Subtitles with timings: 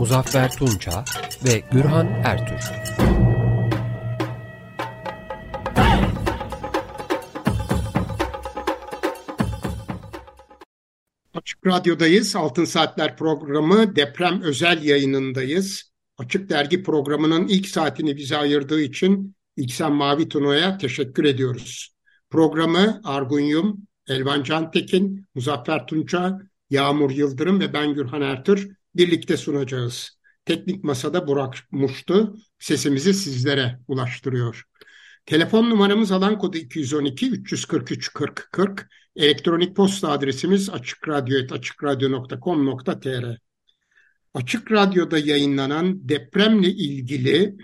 [0.00, 1.04] Muzaffer Tunça
[1.44, 2.70] ve Gürhan Ertür.
[11.34, 12.36] Açık Radyo'dayız.
[12.36, 15.92] Altın Saatler programı deprem özel yayınındayız.
[16.18, 21.94] Açık Dergi programının ilk saatini bize ayırdığı için İksen Mavi Tuno'ya teşekkür ediyoruz.
[22.30, 26.38] Programı Argun Yum, Elvan Cantekin, Muzaffer Tunça,
[26.70, 30.20] Yağmur Yıldırım ve ben Gürhan Ertür birlikte sunacağız.
[30.44, 34.64] Teknik Masada Burak Muştu sesimizi sizlere ulaştırıyor.
[35.26, 38.88] Telefon numaramız alan kodu 212 343 40 40.
[39.16, 43.36] Elektronik posta adresimiz açıkradyo.com.tr
[44.34, 47.56] Açık Radyo'da yayınlanan depremle ilgili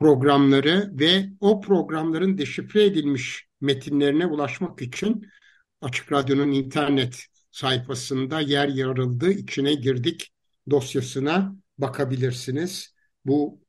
[0.00, 5.26] programları ve o programların deşifre edilmiş metinlerine ulaşmak için
[5.80, 9.30] Açık Radyo'nun internet sayfasında yer yarıldı.
[9.30, 10.32] İçine girdik
[10.70, 12.94] dosyasına bakabilirsiniz.
[13.26, 13.60] Bu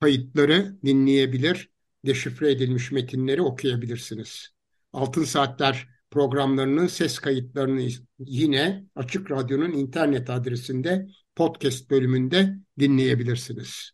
[0.00, 1.70] kayıtları dinleyebilir,
[2.06, 4.48] deşifre edilmiş metinleri okuyabilirsiniz.
[4.92, 7.88] Altın Saatler programlarının ses kayıtlarını
[8.18, 13.90] yine Açık Radyo'nun internet adresinde podcast bölümünde dinleyebilirsiniz.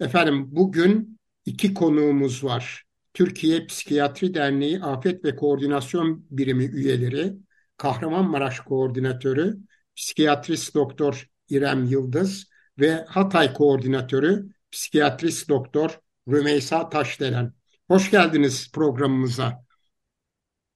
[0.00, 2.84] Efendim bugün iki konuğumuz var.
[3.14, 7.32] Türkiye Psikiyatri Derneği Afet ve Koordinasyon Birimi üyeleri,
[7.80, 9.56] Kahramanmaraş Koordinatörü,
[9.96, 17.52] Psikiyatrist Doktor İrem Yıldız ve Hatay Koordinatörü, Psikiyatrist Doktor Rümeysa Taşdelen.
[17.88, 19.64] Hoş geldiniz programımıza.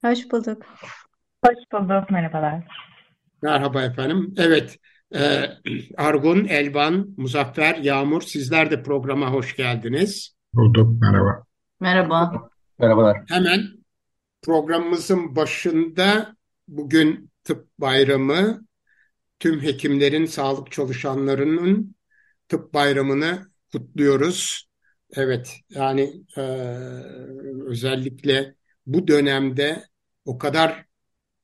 [0.05, 0.63] Hoş bulduk.
[1.47, 2.67] Hoş bulduk, merhabalar.
[3.43, 4.35] Merhaba efendim.
[4.37, 4.79] Evet,
[5.15, 5.45] e,
[5.97, 10.37] Argun, Elvan, Muzaffer, Yağmur sizler de programa hoş geldiniz.
[10.55, 11.45] Bulduk, merhaba.
[11.81, 12.51] Merhaba.
[12.79, 13.23] Merhabalar.
[13.29, 13.63] Hemen
[14.43, 16.34] programımızın başında
[16.69, 18.67] bugün tıp bayramı,
[19.39, 21.97] tüm hekimlerin, sağlık çalışanlarının
[22.49, 24.69] tıp bayramını kutluyoruz.
[25.17, 26.41] Evet, yani e,
[27.67, 28.55] özellikle
[28.87, 29.85] bu dönemde
[30.25, 30.85] o kadar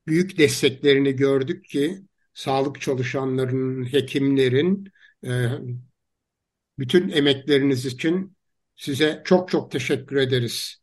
[0.06, 2.02] büyük desteklerini gördük ki
[2.34, 4.92] sağlık çalışanlarının, hekimlerin
[5.26, 5.48] e,
[6.78, 8.36] bütün emekleriniz için
[8.76, 10.76] size çok çok teşekkür ederiz.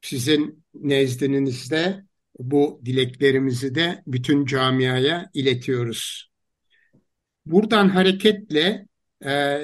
[0.00, 2.04] Sizin nezdinizde
[2.38, 6.30] bu dileklerimizi de bütün camiaya iletiyoruz.
[7.46, 8.86] Buradan hareketle
[9.24, 9.60] e,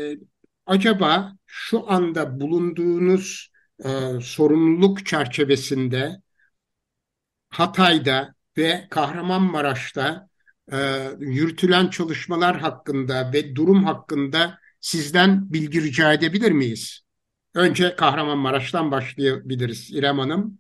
[0.67, 3.51] acaba şu anda bulunduğunuz
[3.85, 3.89] e,
[4.23, 6.21] sorumluluk çerçevesinde
[7.51, 10.29] Hatay'da ve Kahramanmaraş'ta
[10.73, 17.01] e, yürütülen çalışmalar hakkında ve durum hakkında sizden bilgi rica edebilir miyiz?
[17.55, 20.59] Önce Kahramanmaraş'tan başlayabiliriz İrem Hanım.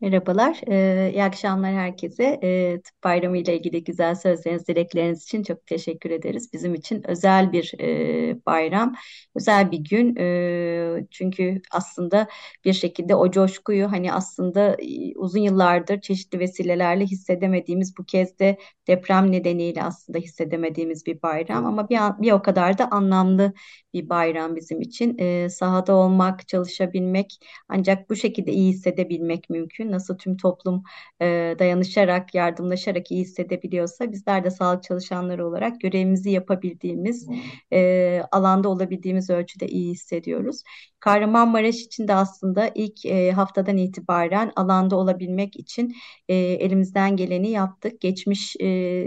[0.00, 2.40] Merhabalar, ee, iyi akşamlar herkese.
[2.42, 6.52] Ee, Tıp Bayramı ile ilgili güzel sözleriniz, dilekleriniz için çok teşekkür ederiz.
[6.52, 8.94] Bizim için özel bir e, bayram,
[9.34, 10.16] özel bir gün.
[10.16, 12.28] E, çünkü aslında
[12.64, 18.58] bir şekilde o coşkuyu hani aslında e, uzun yıllardır çeşitli vesilelerle hissedemediğimiz bu kez de
[18.88, 23.52] deprem nedeniyle aslında hissedemediğimiz bir bayram ama bir, bir o kadar da anlamlı
[23.94, 25.18] bir bayram bizim için.
[25.18, 27.38] E, sahada olmak, çalışabilmek
[27.68, 29.87] ancak bu şekilde iyi hissedebilmek mümkün.
[29.90, 30.82] Nasıl tüm toplum
[31.22, 37.26] e, dayanışarak, yardımlaşarak iyi hissedebiliyorsa bizler de sağlık çalışanları olarak görevimizi yapabildiğimiz,
[37.72, 40.62] e, alanda olabildiğimiz ölçüde iyi hissediyoruz.
[41.00, 45.94] Kahramanmaraş için de aslında ilk e, haftadan itibaren alanda olabilmek için
[46.28, 48.00] e, elimizden geleni yaptık.
[48.00, 48.66] Geçmiş e,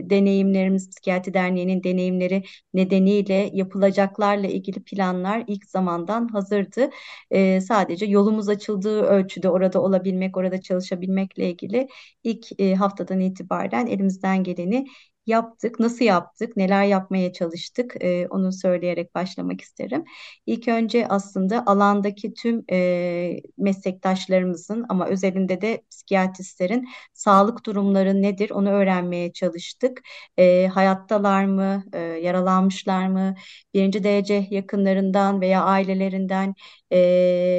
[0.09, 6.89] deneyimlerimiz, Psikiyatri Derneği'nin deneyimleri nedeniyle yapılacaklarla ilgili planlar ilk zamandan hazırdı.
[7.31, 11.87] E, sadece yolumuz açıldığı ölçüde orada olabilmek, orada çalışabilmekle ilgili
[12.23, 14.87] ilk e, haftadan itibaren elimizden geleni
[15.25, 20.03] yaptık, nasıl yaptık, neler yapmaya çalıştık e, onu söyleyerek başlamak isterim.
[20.45, 28.69] İlk önce aslında alandaki tüm e, meslektaşlarımızın ama özelinde de psikiyatristlerin sağlık durumları nedir onu
[28.69, 30.01] öğrenmeye çalıştık.
[30.37, 33.35] E, hayattalar mı, e, yaralanmışlar mı,
[33.73, 36.55] birinci derece yakınlarından veya ailelerinden
[36.91, 36.97] e,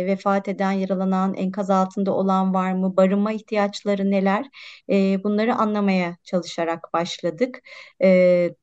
[0.06, 4.46] vefat eden, yaralanan, enkaz altında olan var mı, barınma ihtiyaçları neler,
[4.90, 7.51] e, bunları anlamaya çalışarak başladık.
[8.00, 8.56] E,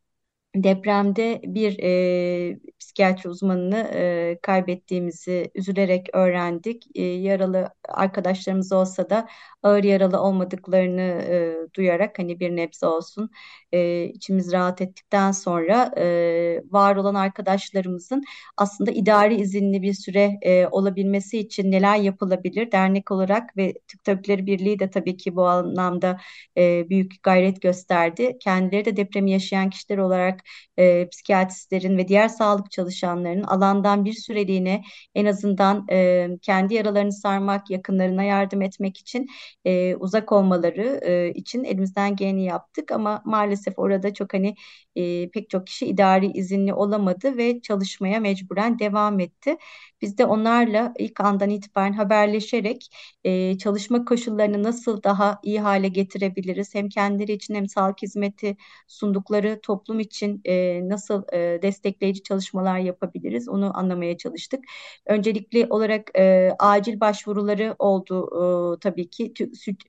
[0.56, 6.88] depremde bir e, psikiyatri uzmanını e, kaybettiğimizi üzülerek öğrendik.
[6.96, 9.28] E, yaralı arkadaşlarımız olsa da
[9.63, 13.30] ağır yaralı olmadıklarını e, duyarak hani bir nebze olsun
[13.72, 18.24] e, içimiz rahat ettikten sonra e, var olan arkadaşlarımızın
[18.57, 24.45] aslında idari izinli bir süre e, olabilmesi için neler yapılabilir dernek olarak ve Türk Tabipleri
[24.45, 26.19] Birliği de tabii ki bu anlamda
[26.57, 28.38] e, büyük gayret gösterdi.
[28.40, 30.38] Kendileri de depremi yaşayan kişiler olarak
[30.77, 34.83] e, psikiyatristlerin ve diğer sağlık çalışanlarının alandan bir süreliğine
[35.15, 39.27] en azından e, kendi yaralarını sarmak, yakınlarına yardım etmek için
[39.65, 44.56] e, uzak olmaları e, için elimizden geleni yaptık ama maalesef orada çok hani
[44.95, 49.57] e, pek çok kişi idari izinli olamadı ve çalışmaya mecburen devam etti.
[50.01, 52.89] Biz de onlarla ilk andan itibaren haberleşerek
[53.24, 58.57] e, çalışma koşullarını nasıl daha iyi hale getirebiliriz hem kendileri için hem sağlık hizmeti
[58.88, 64.60] sundukları toplum için e, nasıl e, destekleyici çalışmalar yapabiliriz onu anlamaya çalıştık.
[65.06, 68.30] Öncelikli olarak e, acil başvuruları oldu
[68.76, 69.34] e, tabii ki.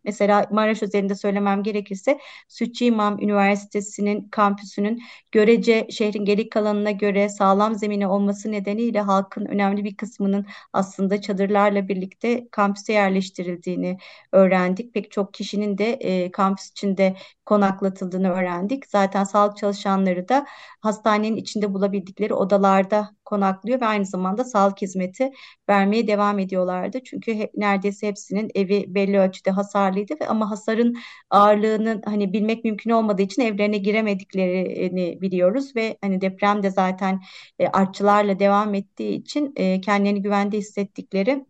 [0.04, 5.02] Mesela Maraş özelinde söylemem gerekirse Sütçü İmam Üniversitesi'nin kampüsünün
[5.32, 11.88] görece şehrin geri kalanına göre sağlam zemine olması nedeniyle halkın önemli bir kısmının aslında çadırlarla
[11.88, 13.98] birlikte kampüse yerleştirildiğini
[14.32, 14.94] öğrendik.
[14.94, 17.16] Pek çok kişinin de e, kampüs içinde
[17.46, 18.86] konaklatıldığını öğrendik.
[18.86, 20.46] Zaten sağlık çalışanları da
[20.80, 25.30] hastanenin içinde bulabildikleri odalarda konaklıyor ve aynı zamanda sağlık hizmeti
[25.68, 26.98] vermeye devam ediyorlardı.
[27.04, 30.96] Çünkü he, neredeyse hepsinin evi belli ölçüde hasarlıydı ve ama hasarın
[31.30, 37.20] ağırlığını hani bilmek mümkün olmadığı için evlerine giremediklerini biliyoruz ve hani deprem de zaten
[37.58, 41.46] e, artçılarla devam ettiği için e, kendilerini güvende hissettikleri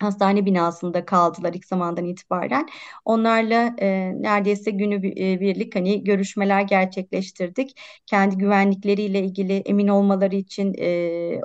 [0.00, 2.68] hastane binasında kaldılar ilk zamandan itibaren.
[3.04, 7.80] Onlarla e, neredeyse günü e, birlik hani görüşmeler gerçekleştirdik.
[8.06, 10.88] Kendi güvenlikleriyle ilgili emin olmaları için e,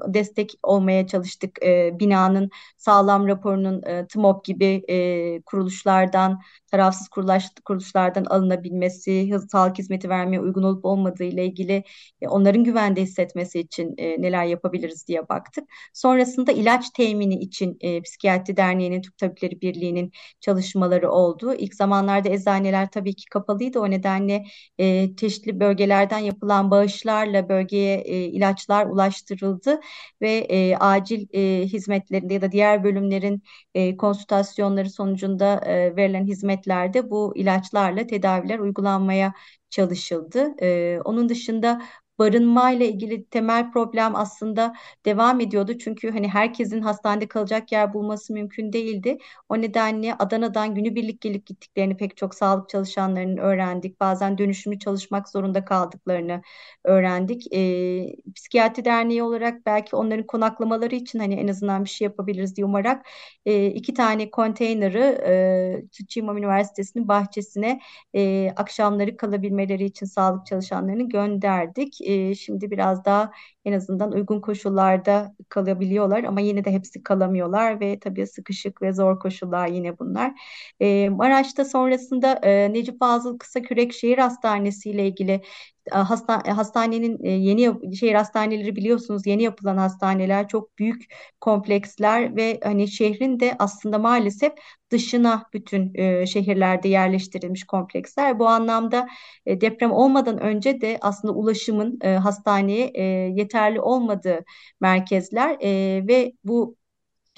[0.07, 1.63] destek olmaya çalıştık.
[1.65, 6.39] E, binanın sağlam raporunun e, TMOP gibi e, kuruluşlardan
[6.71, 11.83] tarafsız kuruluş, kuruluşlardan alınabilmesi, sağlık hizmeti vermeye uygun olup olmadığı ile ilgili
[12.21, 15.63] e, onların güvende hissetmesi için e, neler yapabiliriz diye baktık.
[15.93, 21.53] Sonrasında ilaç temini için e, Psikiyatri Derneği'nin, Türk Tabipleri Birliği'nin çalışmaları oldu.
[21.53, 23.79] İlk zamanlarda eczaneler tabii ki kapalıydı.
[23.79, 24.45] O nedenle
[24.77, 29.79] e, çeşitli bölgelerden yapılan bağışlarla bölgeye e, ilaçlar ulaştırıldı
[30.21, 33.43] ve e, acil e, hizmetlerinde ya da diğer bölümlerin
[33.75, 39.33] e, konsültasyonları sonucunda e, verilen hizmetlerde bu ilaçlarla tedaviler uygulanmaya
[39.69, 40.53] çalışıldı.
[40.61, 41.81] E, onun dışında
[42.23, 44.73] barınma ile ilgili temel problem aslında
[45.05, 45.77] devam ediyordu.
[45.77, 49.17] Çünkü hani herkesin hastanede kalacak yer bulması mümkün değildi.
[49.49, 53.99] O nedenle Adana'dan günübirlik gelip gittiklerini pek çok sağlık çalışanlarının öğrendik.
[53.99, 56.41] Bazen dönüşümlü çalışmak zorunda kaldıklarını
[56.83, 57.53] öğrendik.
[57.55, 62.65] E, Psikiyatri Derneği olarak belki onların konaklamaları için hani en azından bir şey yapabiliriz diye
[62.65, 63.05] umarak
[63.45, 65.83] e, iki tane konteyneri e,
[66.15, 67.79] İmam Üniversitesi'nin bahçesine
[68.15, 72.01] e, akşamları kalabilmeleri için sağlık çalışanlarını gönderdik.
[72.01, 73.31] E, şimdi biraz daha
[73.65, 79.19] en azından uygun koşullarda kalabiliyorlar ama yine de hepsi kalamıyorlar ve tabii sıkışık ve zor
[79.19, 80.31] koşullar yine bunlar.
[80.79, 85.41] E, Maraş'ta sonrasında e, Necip Fazıl Kısakürek Şehir Hastanesi ile ilgili
[85.91, 93.39] hasta, hastanenin yeni şehir hastaneleri biliyorsunuz yeni yapılan hastaneler çok büyük kompleksler ve hani şehrin
[93.39, 94.53] de aslında maalesef
[94.91, 98.39] dışına bütün e, şehirlerde yerleştirilmiş kompleksler.
[98.39, 99.07] Bu anlamda
[99.45, 103.03] e, deprem olmadan önce de aslında ulaşımın e, hastaneye e,
[103.35, 104.43] yeterli olmadığı
[104.81, 106.77] merkezler e, ve bu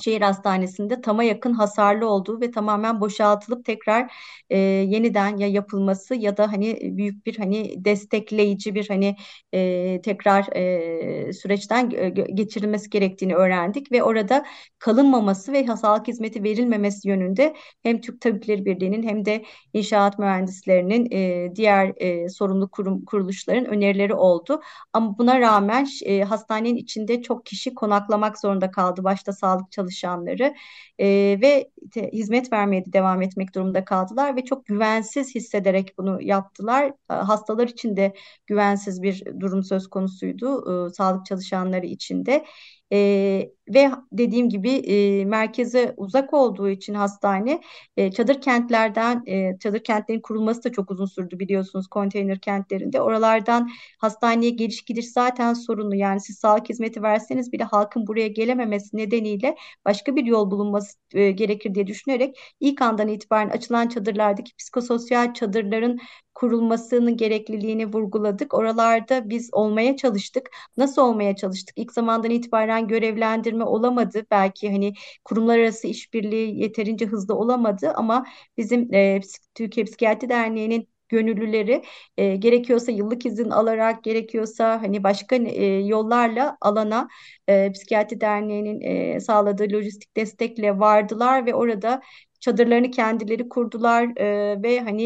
[0.03, 4.13] şehir hastanesinde tama yakın hasarlı olduğu ve tamamen boşaltılıp tekrar
[4.49, 9.15] e, yeniden ya yapılması ya da hani büyük bir hani destekleyici bir hani
[9.53, 11.89] e, tekrar e, süreçten
[12.35, 14.45] geçirilmesi gerektiğini öğrendik ve orada
[14.79, 21.55] kalınmaması ve sağlık hizmeti verilmemesi yönünde hem Türk Tabipleri Birliği'nin hem de inşaat mühendislerinin e,
[21.55, 24.61] diğer e, sorumlu kurum kuruluşların önerileri oldu.
[24.93, 29.03] Ama buna rağmen e, hastanenin içinde çok kişi konaklamak zorunda kaldı.
[29.03, 30.55] Başta sağlık çalışanları çalışanları
[30.99, 31.07] e,
[31.41, 36.93] ve te, hizmet vermeye de devam etmek durumunda kaldılar ve çok güvensiz hissederek bunu yaptılar.
[37.07, 38.13] Hastalar için de
[38.47, 42.45] güvensiz bir durum söz konusuydu, e, sağlık çalışanları için de.
[42.93, 47.61] E, ve dediğim gibi e, merkeze uzak olduğu için hastane
[47.97, 53.01] e, çadır kentlerden e, çadır kentlerin kurulması da çok uzun sürdü biliyorsunuz konteyner kentlerinde.
[53.01, 55.95] Oralardan hastaneye geliş gidiş zaten sorunlu.
[55.95, 61.31] Yani siz sağlık hizmeti verseniz bile halkın buraya gelememesi nedeniyle başka bir yol bulunması e,
[61.31, 65.99] gerekir diye düşünerek ilk andan itibaren açılan çadırlardaki psikososyal çadırların
[66.35, 68.53] kurulmasının gerekliliğini vurguladık.
[68.53, 70.49] Oralarda biz olmaya çalıştık.
[70.77, 71.77] Nasıl olmaya çalıştık?
[71.77, 74.25] İlk zamandan itibaren görevlendirme olamadı.
[74.31, 74.93] Belki hani
[75.25, 78.25] kurumlar arası işbirliği yeterince hızlı olamadı ama
[78.57, 79.21] bizim e,
[79.55, 81.83] Türkiye Psikiyatri Derneği'nin gönüllüleri
[82.17, 87.07] e, gerekiyorsa yıllık izin alarak gerekiyorsa hani başka e, yollarla alana
[87.47, 92.01] e, Psikiyatri Derneği'nin e, sağladığı lojistik destekle vardılar ve orada
[92.45, 95.03] çadırlarını kendileri kurdular e, ve hani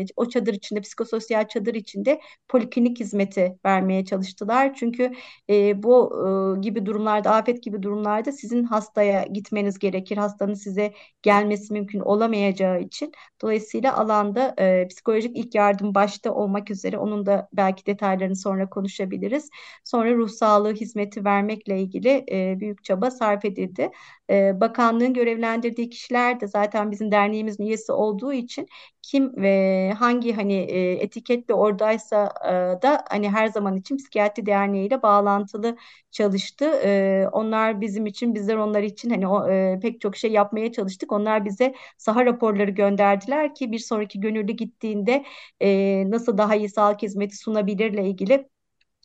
[0.00, 4.74] e, o çadır içinde psikososyal çadır içinde poliklinik hizmeti vermeye çalıştılar.
[4.74, 5.12] Çünkü
[5.50, 6.12] e, bu
[6.58, 10.16] e, gibi durumlarda afet gibi durumlarda sizin hastaya gitmeniz gerekir.
[10.16, 10.92] Hastanın size
[11.22, 13.12] gelmesi mümkün olamayacağı için.
[13.42, 19.50] Dolayısıyla alanda e, psikolojik ilk yardım başta olmak üzere onun da belki detaylarını sonra konuşabiliriz.
[19.84, 23.90] Sonra ruh sağlığı hizmeti vermekle ilgili e, büyük çaba sarf edildi.
[24.30, 28.68] E, bakanlığın görevlendirdiği kişiler de zaten bizim derneğimizin üyesi olduğu için
[29.02, 35.02] kim ve hangi hani e, etiketle oradaysa e, da hani her zaman için psikiyatri derneğiyle
[35.02, 35.76] bağlantılı
[36.10, 36.64] çalıştı.
[36.84, 41.12] E, onlar bizim için, bizler onlar için hani o, e, pek çok şey yapmaya çalıştık.
[41.12, 45.24] Onlar bize saha raporları gönderdiler ki bir sonraki gönüllü gittiğinde
[45.60, 48.48] e, nasıl daha iyi sağlık hizmeti sunabilirle ilgili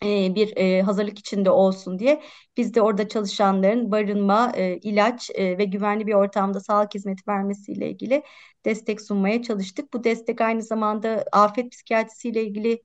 [0.04, 2.22] e, bir e, hazırlık içinde olsun diye
[2.58, 8.24] biz de orada çalışanların barınma, e, ilaç ve güvenli bir ortamda sağlık hizmeti vermesiyle ilgili
[8.66, 9.94] destek sunmaya çalıştık.
[9.94, 12.84] Bu destek aynı zamanda afet psikiyatrisiyle ilgili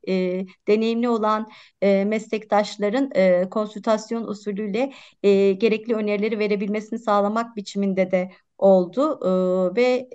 [0.69, 1.49] deneyimli olan
[1.83, 3.11] meslektaşların
[3.51, 4.93] konsültasyon usulüyle
[5.53, 9.21] gerekli önerileri verebilmesini sağlamak biçiminde de oldu.
[9.77, 10.09] Ve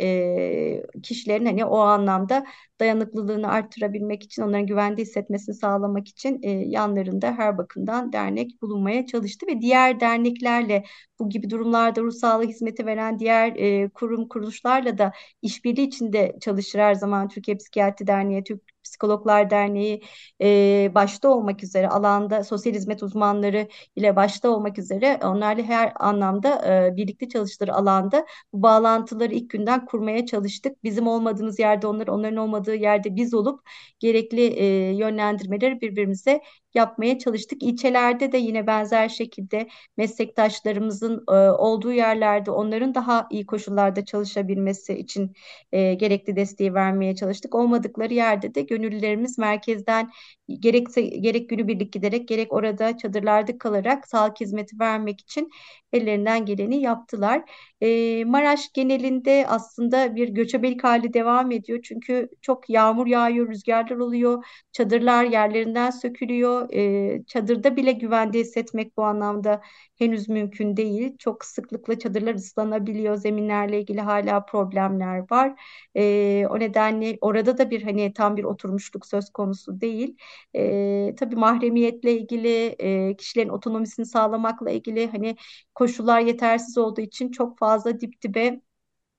[1.03, 2.45] kişilerin hani o anlamda
[2.79, 9.47] dayanıklılığını arttırabilmek için onların güvende hissetmesini sağlamak için yanlarında her bakımdan dernek bulunmaya çalıştı.
[9.47, 10.83] Ve diğer derneklerle
[11.19, 13.53] bu gibi durumlarda ruh sağlığı hizmeti veren diğer
[13.89, 16.79] kurum kuruluşlarla da işbirliği içinde çalışır.
[16.79, 20.01] Her zaman Türkiye Psikiyatri Derneği, Türk Psikologlar Derneği
[20.41, 26.61] e, başta olmak üzere alanda sosyal hizmet uzmanları ile başta olmak üzere onlarla her anlamda
[26.91, 30.83] e, birlikte çalıştığı alanda bu bağlantıları ilk günden kurmaya çalıştık.
[30.83, 33.59] Bizim olmadığımız yerde onlar, onların olmadığı yerde biz olup
[33.99, 36.41] gerekli e, yönlendirmeleri birbirimize
[36.75, 37.63] yapmaya çalıştık.
[37.63, 45.33] İlçelerde de yine benzer şekilde meslektaşlarımızın e, olduğu yerlerde onların daha iyi koşullarda çalışabilmesi için
[45.71, 47.55] e, gerekli desteği vermeye çalıştık.
[47.55, 50.11] Olmadıkları yerde de gönüllülerimiz merkezden
[50.59, 55.49] gerekse gerek günübirlik giderek gerek orada çadırlarda kalarak sağlık hizmeti vermek için
[55.93, 57.43] ellerinden geleni yaptılar.
[57.81, 61.79] E, Maraş genelinde aslında bir göçebelik hali devam ediyor.
[61.83, 66.69] Çünkü çok yağmur yağıyor, rüzgarlar oluyor, çadırlar yerlerinden sökülüyor.
[66.73, 69.61] E, çadırda bile güvende hissetmek bu anlamda
[69.97, 71.15] henüz mümkün değil.
[71.19, 73.15] Çok sıklıkla çadırlar ıslanabiliyor.
[73.15, 75.61] Zeminlerle ilgili hala problemler var.
[75.95, 80.17] E, o nedenle orada da bir hani tam bir oturmuşluk söz konusu değil.
[80.55, 85.35] E, tabii mahremiyetle ilgili, e, kişilerin otonomisini sağlamakla ilgili hani
[85.83, 88.61] koşullar yetersiz olduğu için çok fazla dip dibe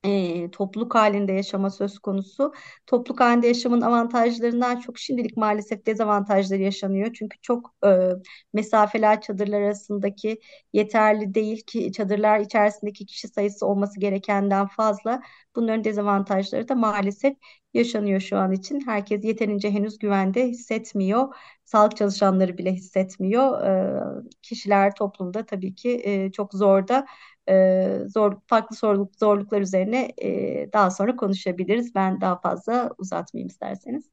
[0.05, 2.53] e, topluluk halinde yaşama söz konusu.
[2.87, 7.13] Topluluk halinde yaşamın avantajlarından çok şimdilik maalesef dezavantajları yaşanıyor.
[7.13, 8.09] Çünkü çok e,
[8.53, 10.39] mesafeler çadırlar arasındaki
[10.73, 15.21] yeterli değil ki çadırlar içerisindeki kişi sayısı olması gerekenden fazla.
[15.55, 17.37] Bunların dezavantajları da maalesef
[17.73, 18.79] yaşanıyor şu an için.
[18.85, 21.35] Herkes yeterince henüz güvende hissetmiyor.
[21.65, 23.61] Sağlık çalışanları bile hissetmiyor.
[23.67, 27.05] E, kişiler toplumda tabii ki e, çok zorda
[27.49, 30.29] e, zor farklı zorluk, zorluklar üzerine e,
[30.73, 31.95] daha sonra konuşabiliriz.
[31.95, 34.09] Ben daha fazla uzatmayayım isterseniz.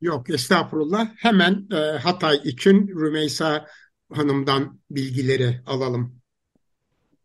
[0.00, 1.06] Yok estağfurullah.
[1.18, 3.66] Hemen e, Hatay için Rümeysa
[4.12, 6.20] Hanım'dan bilgileri alalım.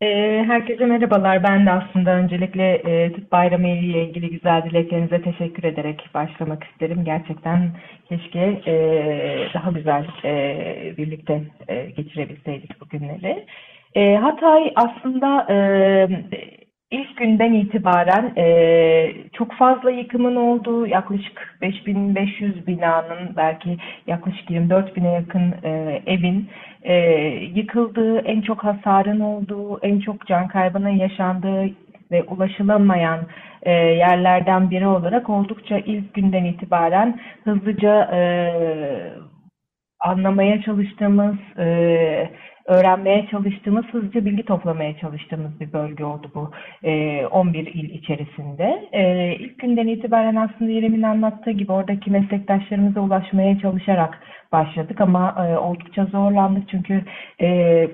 [0.01, 0.07] E,
[0.47, 1.43] herkese merhabalar.
[1.43, 7.05] Ben de aslında öncelikle e, Tıp Bayramı ile ilgili güzel dileklerinize teşekkür ederek başlamak isterim.
[7.05, 7.77] Gerçekten
[8.09, 8.73] keşke e,
[9.53, 13.45] daha güzel e, birlikte e, geçirebilseydik bu günleri.
[13.95, 15.57] E, Hatay aslında e,
[16.91, 25.11] ilk günden itibaren e, çok fazla yıkımın olduğu yaklaşık 5500 binanın belki yaklaşık 24 bine
[25.11, 26.49] yakın e, evin
[26.83, 26.95] e,
[27.55, 31.65] yıkıldığı, en çok hasarın olduğu, en çok can kaybının yaşandığı
[32.11, 33.19] ve ulaşılamayan
[33.63, 38.19] e, yerlerden biri olarak oldukça ilk günden itibaren hızlıca e,
[39.99, 42.29] anlamaya çalıştığımız, e,
[42.65, 46.51] öğrenmeye çalıştığımız, hızlıca bilgi toplamaya çalıştığımız bir bölge oldu bu
[46.83, 48.89] e, 11 il içerisinde.
[48.91, 54.19] E, ilk günden itibaren aslında İrem'in anlattığı gibi oradaki meslektaşlarımıza ulaşmaya çalışarak
[54.51, 57.01] başladık ama e, oldukça zorlandık çünkü
[57.41, 57.47] e,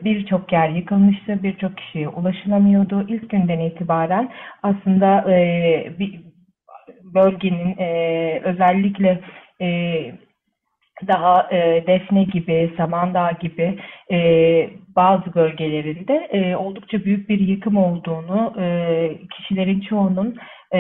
[0.04, 3.06] birçok yer yıkılmıştı, birçok kişiye ulaşılamıyordu.
[3.08, 4.30] İlk günden itibaren
[4.64, 6.22] aslında e, bir
[7.04, 9.20] bölgenin e, özellikle
[11.08, 13.80] daha e, Defne gibi, Samandağ gibi
[14.12, 14.18] e,
[14.96, 18.66] bazı bölgelerinde e, oldukça büyük bir yıkım olduğunu, e,
[19.38, 20.38] kişilerin çoğunun
[20.74, 20.80] e,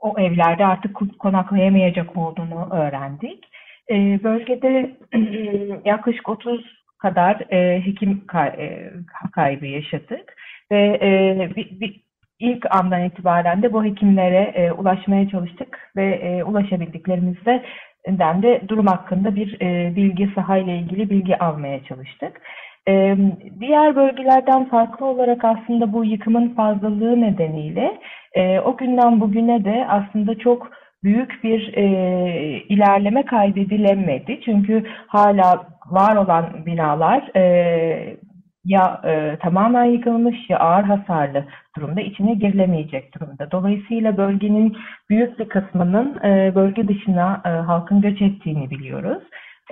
[0.00, 3.44] o evlerde artık konaklayamayacak olduğunu öğrendik.
[3.90, 3.94] E,
[4.24, 4.96] bölgede
[5.84, 8.24] yaklaşık 30 kadar e, hekim
[8.58, 8.90] e,
[9.32, 10.36] kaybı yaşadık
[10.72, 12.00] ve e, bir, bir,
[12.38, 17.64] ilk andan itibaren de bu hekimlere e, ulaşmaya çalıştık ve e, ulaşabildiklerimizde
[18.08, 22.40] den de durum hakkında bir e, bilgi sahayla ilgili bilgi almaya çalıştık.
[22.88, 23.16] E,
[23.60, 27.98] diğer bölgelerden farklı olarak aslında bu yıkımın fazlalığı nedeniyle
[28.34, 30.70] e, o günden bugüne de aslında çok
[31.04, 31.84] büyük bir e,
[32.68, 34.40] ilerleme kaydedilemedi.
[34.44, 38.16] Çünkü hala var olan binalar e,
[38.64, 41.44] ya e, tamamen yıkılmış ya ağır hasarlı
[41.76, 43.50] durumda içine girilemeyecek durumda.
[43.50, 44.76] Dolayısıyla bölgenin
[45.10, 49.22] büyük bir kısmının e, bölge dışına e, halkın göç ettiğini biliyoruz.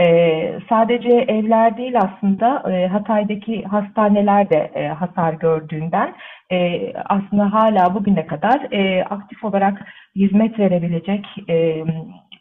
[0.00, 6.14] E, sadece evler değil aslında e, Hatay'daki hastaneler de e, hasar gördüğünden
[6.52, 11.84] e, aslında hala bugüne kadar e, aktif olarak hizmet verebilecek e,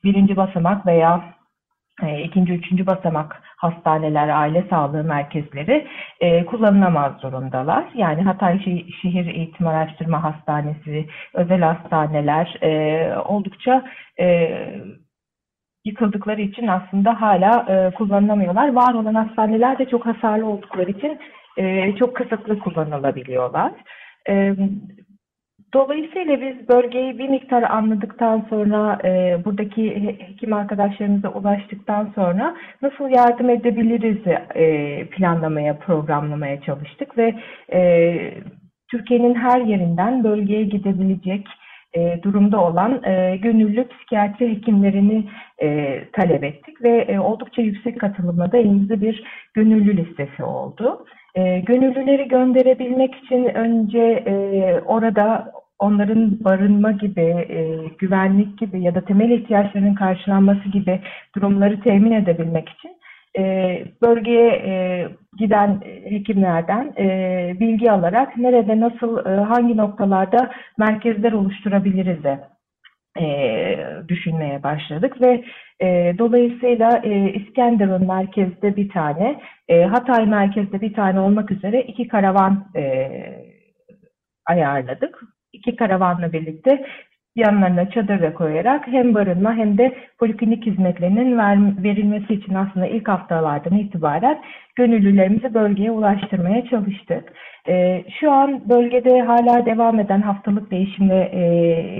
[0.03, 1.21] birinci basamak veya
[2.23, 5.87] ikinci, üçüncü basamak hastaneler, aile sağlığı merkezleri
[6.19, 7.85] e, kullanılamaz durumdalar.
[7.95, 8.59] Yani Hatay
[9.01, 13.85] Şehir Eğitim Araştırma Hastanesi, özel hastaneler e, oldukça
[14.19, 14.49] e,
[15.85, 18.73] yıkıldıkları için aslında hala e, kullanılamıyorlar.
[18.73, 21.19] Var olan hastaneler de çok hasarlı oldukları için
[21.57, 23.71] e, çok kısıtlı kullanılabiliyorlar.
[24.29, 24.55] E,
[25.73, 33.49] Dolayısıyla biz bölgeyi bir miktar anladıktan sonra, e, buradaki hekim arkadaşlarımıza ulaştıktan sonra nasıl yardım
[33.49, 37.35] edebiliriz e, planlamaya, programlamaya çalıştık ve
[37.73, 38.33] e,
[38.91, 41.47] Türkiye'nin her yerinden bölgeye gidebilecek
[41.93, 45.29] e, durumda olan e, gönüllü psikiyatri hekimlerini
[45.61, 49.23] e, talep ettik ve e, oldukça yüksek katılımla da elimizde bir
[49.53, 51.05] gönüllü listesi oldu.
[51.35, 59.01] E, gönüllüleri gönderebilmek için önce e, orada onların barınma gibi, e, güvenlik gibi ya da
[59.01, 61.01] temel ihtiyaçlarının karşılanması gibi
[61.35, 62.99] durumları temin edebilmek için
[63.37, 63.43] e,
[64.01, 67.07] bölgeye e, giden hekimlerden e,
[67.59, 72.39] bilgi alarak nerede nasıl, e, hangi noktalarda merkezler oluşturabiliriz de
[73.19, 73.25] e,
[74.07, 75.43] düşünmeye başladık ve
[75.81, 82.07] e, dolayısıyla e, İskenderun merkezde bir tane, e, Hatay merkezde bir tane olmak üzere iki
[82.07, 83.11] karavan e,
[84.45, 85.19] ayarladık
[85.53, 86.85] iki karavanla birlikte
[87.35, 93.07] yanlarına çadır da koyarak hem barınma hem de poliklinik hizmetlerinin ver, verilmesi için aslında ilk
[93.07, 94.41] haftalardan itibaren
[94.75, 97.33] gönüllülerimizi bölgeye ulaştırmaya çalıştık.
[97.67, 101.41] E, şu an bölgede hala devam eden haftalık değişimle e,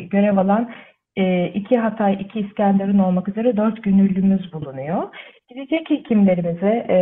[0.04, 0.72] görev alan
[1.16, 5.04] e, iki Hatay, iki İskenderun olmak üzere dört gönüllümüz bulunuyor.
[5.50, 6.98] Gidecek hekimlerimize e,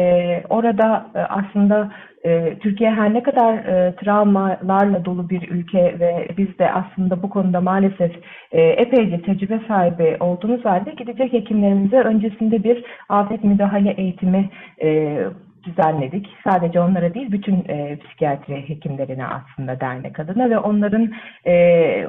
[0.50, 1.92] orada e, aslında
[2.26, 7.30] e, Türkiye her ne kadar e, travmalarla dolu bir ülke ve biz de aslında bu
[7.30, 8.12] konuda maalesef
[8.52, 14.50] e, epeyce tecrübe sahibi olduğumuz halde gidecek hekimlerimize öncesinde bir afet müdahale eğitimi
[14.82, 15.20] e,
[15.64, 16.28] düzenledik.
[16.44, 21.12] Sadece onlara değil, bütün e, psikiyatri hekimlerine aslında dernek adına ve onların
[21.46, 22.08] e,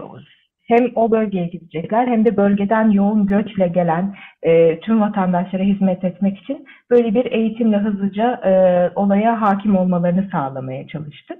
[0.68, 6.38] hem o bölgeye gidecekler hem de bölgeden yoğun göçle gelen e, tüm vatandaşlara hizmet etmek
[6.38, 8.52] için böyle bir eğitimle hızlıca e,
[8.94, 11.38] olaya hakim olmalarını sağlamaya çalıştık.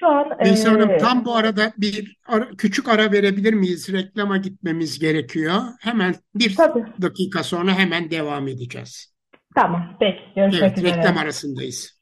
[0.00, 3.92] Şu an Neyse Hanım tam bu arada bir ara, küçük ara verebilir miyiz?
[3.92, 5.54] Reklama gitmemiz gerekiyor.
[5.80, 6.84] Hemen bir tabii.
[7.02, 9.14] dakika sonra hemen devam edeceğiz.
[9.54, 10.96] Tamam peki görüşmek evet, üzere.
[10.96, 12.00] Reklam arasındayız.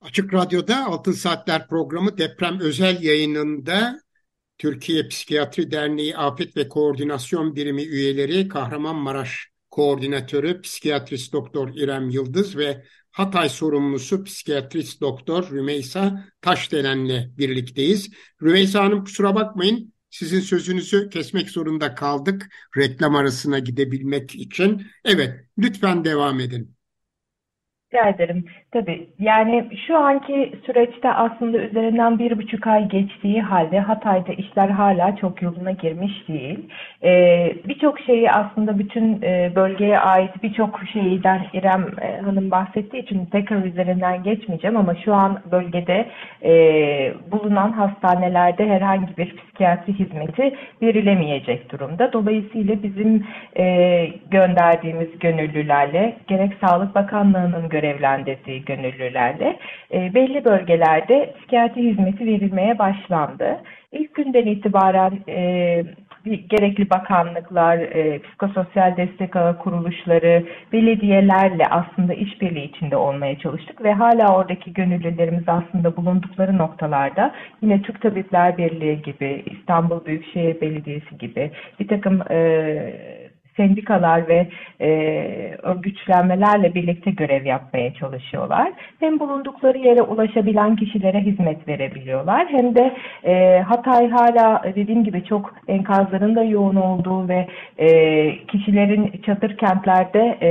[0.00, 3.98] Açık Radyo'da Altın Saatler programı deprem özel yayınında
[4.62, 12.84] Türkiye Psikiyatri Derneği Afet ve Koordinasyon Birimi üyeleri Kahramanmaraş Koordinatörü Psikiyatrist Doktor İrem Yıldız ve
[13.10, 18.10] Hatay sorumlusu psikiyatrist doktor Rümeysa Taşdelen'le birlikteyiz.
[18.42, 24.86] Rümeysa Hanım kusura bakmayın sizin sözünüzü kesmek zorunda kaldık reklam arasına gidebilmek için.
[25.04, 26.76] Evet lütfen devam edin.
[27.92, 28.44] Rica ederim.
[28.72, 35.16] Tabii yani şu anki süreçte aslında üzerinden bir buçuk ay geçtiği halde Hatay'da işler hala
[35.16, 36.58] çok yoluna girmiş değil.
[37.04, 43.26] Ee, birçok şeyi aslında bütün e, bölgeye ait birçok şeyden İrem e, Hanım bahsettiği için
[43.26, 46.08] tekrar üzerinden geçmeyeceğim ama şu an bölgede
[46.44, 46.52] e,
[47.32, 52.12] bulunan hastanelerde herhangi bir psikiyatri hizmeti verilemeyecek durumda.
[52.12, 53.26] Dolayısıyla bizim
[53.58, 59.58] e, gönderdiğimiz gönüllülerle gerek Sağlık Bakanlığı'nın görevlendirdiği gönüllülerle
[59.92, 63.60] e, belli bölgelerde psikiyatri hizmeti verilmeye başlandı.
[63.92, 65.84] İlk günden itibaren e,
[66.24, 74.36] gerekli bakanlıklar, e, psikososyal destek ağı kuruluşları, belediyelerle aslında işbirliği içinde olmaya çalıştık ve hala
[74.36, 81.88] oradaki gönüllülerimiz aslında bulundukları noktalarda yine Türk Tabipler Birliği gibi, İstanbul Büyükşehir Belediyesi gibi bir
[81.88, 83.21] takım e,
[83.56, 84.48] sendikalar ve
[84.80, 84.88] e,
[85.62, 88.72] örgütlenmelerle birlikte görev yapmaya çalışıyorlar.
[89.00, 95.54] Hem bulundukları yere ulaşabilen kişilere hizmet verebiliyorlar hem de e, Hatay hala dediğim gibi çok
[95.68, 97.46] enkazların da yoğun olduğu ve
[97.78, 97.88] e,
[98.46, 100.48] kişilerin çadır kentlerde e,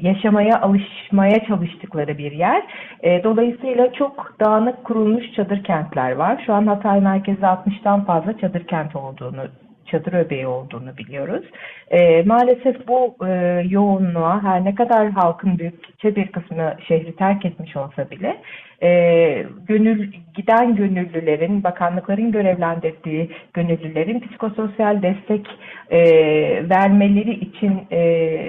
[0.00, 2.62] yaşamaya alışmaya çalıştıkları bir yer.
[3.02, 6.42] E, dolayısıyla çok dağınık kurulmuş çadır kentler var.
[6.46, 9.42] Şu an Hatay merkezde 60'tan fazla çadır kent olduğunu
[9.90, 11.44] çadır öbeği olduğunu biliyoruz.
[11.90, 17.76] E, maalesef bu e, yoğunluğa her ne kadar halkın büyükçe bir kısmı şehri terk etmiş
[17.76, 18.36] olsa bile
[18.82, 25.46] e, gönül giden gönüllülerin, bakanlıkların görevlendirdiği gönüllülerin psikososyal destek
[25.90, 26.00] e,
[26.70, 27.98] vermeleri için e,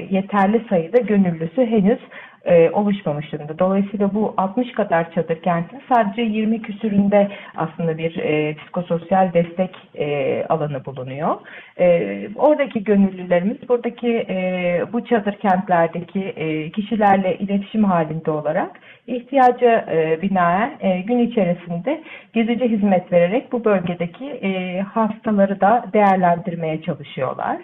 [0.10, 2.00] yeterli sayıda gönüllüsü henüz
[2.46, 3.60] e, oluşmamış durumda.
[3.60, 10.46] Dolayısıyla bu 60 kadar çadır kentin sadece 20 küsüründe aslında bir e, psikososyal destek e,
[10.50, 11.36] alanı bulunuyor.
[11.80, 18.72] E, oradaki gönüllülerimiz buradaki e, bu çadır kentlerdeki e, kişilerle iletişim halinde olarak
[19.08, 22.02] ihtiyaca e, binaen e, gün içerisinde
[22.34, 27.58] gezici hizmet vererek bu bölgedeki e, hastaları da değerlendirmeye çalışıyorlar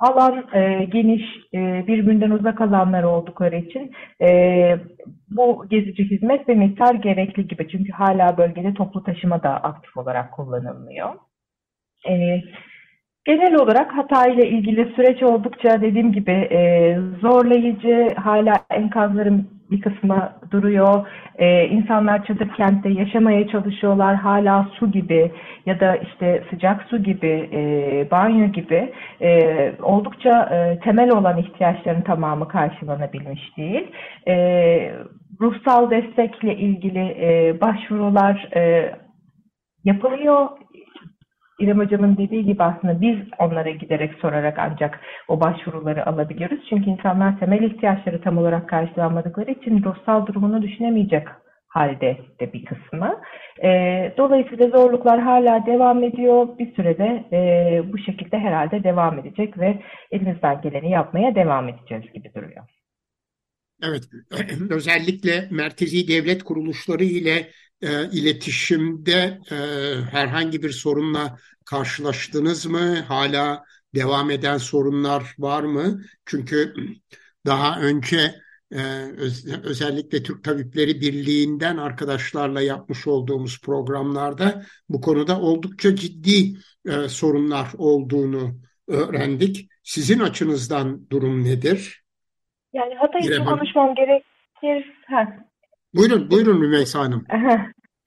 [0.00, 1.22] alan e, geniş,
[1.54, 4.28] e, birbirinden uzak alanlar oldukları için e,
[5.30, 7.68] bu gezici hizmet ve miktar gerekli gibi.
[7.68, 11.14] Çünkü hala bölgede toplu taşıma da aktif olarak kullanılmıyor.
[12.08, 12.42] E,
[13.24, 20.32] genel olarak hata ile ilgili süreç oldukça dediğim gibi e, zorlayıcı, hala enkazların bir kısmı
[20.50, 21.06] duruyor.
[21.38, 24.14] Ee, insanlar çadır kentte yaşamaya çalışıyorlar.
[24.14, 25.32] Hala su gibi
[25.66, 32.02] ya da işte sıcak su gibi, e, banyo gibi e, oldukça e, temel olan ihtiyaçların
[32.02, 33.86] tamamı karşılanabilmiş değil.
[34.28, 34.34] E,
[35.40, 38.92] ruhsal destekle ilgili e, başvurular e,
[39.84, 40.48] yapılıyor
[41.60, 46.60] İrem Hocam'ın dediği gibi aslında biz onlara giderek sorarak ancak o başvuruları alabiliyoruz.
[46.68, 51.26] Çünkü insanlar temel ihtiyaçları tam olarak karşılanmadıkları için ruhsal durumunu düşünemeyecek
[51.68, 53.20] halde de bir kısmı.
[53.62, 53.68] E,
[54.18, 56.58] dolayısıyla zorluklar hala devam ediyor.
[56.58, 62.34] Bir sürede e, bu şekilde herhalde devam edecek ve elimizden geleni yapmaya devam edeceğiz gibi
[62.34, 62.64] duruyor.
[63.82, 64.02] Evet,
[64.70, 67.46] özellikle merkezi devlet kuruluşları ile
[67.82, 69.56] e, iletişimde e,
[70.10, 73.00] herhangi bir sorunla karşılaştınız mı?
[73.08, 73.64] Hala
[73.94, 76.00] devam eden sorunlar var mı?
[76.26, 76.74] Çünkü
[77.46, 78.34] daha önce
[78.72, 78.80] e,
[79.16, 87.68] öz, özellikle Türk Tabipleri Birliği'nden arkadaşlarla yapmış olduğumuz programlarda bu konuda oldukça ciddi e, sorunlar
[87.78, 88.50] olduğunu
[88.88, 89.70] öğrendik.
[89.82, 92.02] Sizin açınızdan durum nedir?
[92.72, 94.92] Yani Hatay için konuşmam gerekir.
[95.06, 95.49] Ha,
[95.94, 97.24] Buyurun, buyurun Rümeysa Hanım.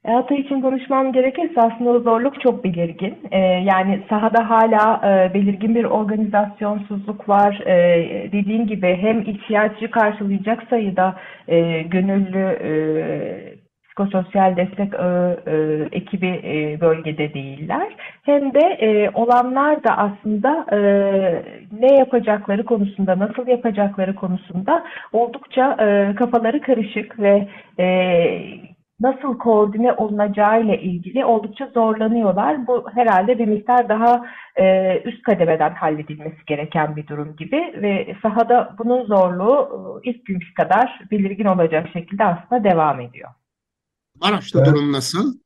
[0.06, 3.18] Hatay için konuşmam gerekirse aslında zorluk çok belirgin.
[3.32, 7.62] Ee, yani sahada hala e, belirgin bir organizasyonsuzluk var.
[7.66, 11.16] Ee, dediğim gibi hem ihtiyacı karşılayacak sayıda
[11.48, 12.74] e, gönüllü e,
[13.94, 17.96] psikososyal destek ağı e, ekibi e, bölgede değiller.
[18.24, 20.78] Hem de e, olanlar da aslında e,
[21.80, 27.48] ne yapacakları konusunda, nasıl yapacakları konusunda oldukça e, kafaları karışık ve
[27.80, 27.86] e,
[29.02, 32.68] nasıl koordine olunacağı ile ilgili oldukça zorlanıyorlar.
[32.68, 34.26] Bu herhalde bir miktar daha
[34.56, 39.70] e, üst kademeden halledilmesi gereken bir durum gibi ve sahada bunun zorluğu
[40.06, 43.30] e, ilk günkü kadar belirgin olacak şekilde aslında devam ediyor.
[44.20, 44.68] Maraş'ta evet.
[44.68, 45.43] durum nasıl?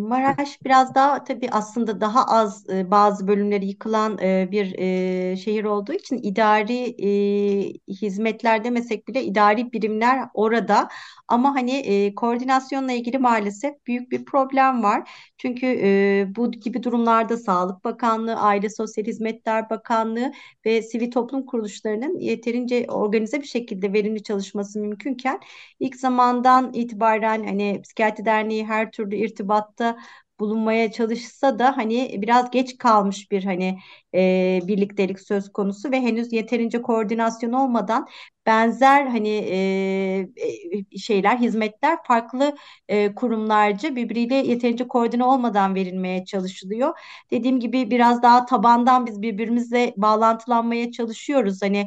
[0.00, 4.18] Maraş biraz daha tabii aslında daha az bazı bölümleri yıkılan
[4.52, 4.66] bir
[5.36, 6.96] şehir olduğu için idari
[7.88, 10.88] hizmetler demesek bile idari birimler orada
[11.28, 15.10] ama hani koordinasyonla ilgili maalesef büyük bir problem var.
[15.38, 15.66] Çünkü
[16.36, 20.32] bu gibi durumlarda Sağlık Bakanlığı, Aile Sosyal Hizmetler Bakanlığı
[20.66, 25.40] ve sivil toplum kuruluşlarının yeterince organize bir şekilde verimli çalışması mümkünken
[25.80, 29.98] ilk zamandan itibaren hani Psikiyatri Derneği her türlü irtibat irtibatta
[30.40, 33.78] bulunmaya çalışsa da hani biraz geç kalmış bir hani
[34.14, 38.08] e, birliktelik söz konusu ve henüz yeterince koordinasyon olmadan
[38.46, 42.56] benzer hani e, şeyler hizmetler farklı
[42.88, 46.98] e, kurumlarca birbiriyle yeterince koordine olmadan verilmeye çalışılıyor.
[47.30, 51.62] Dediğim gibi biraz daha tabandan biz birbirimizle bağlantılanmaya çalışıyoruz.
[51.62, 51.86] Hani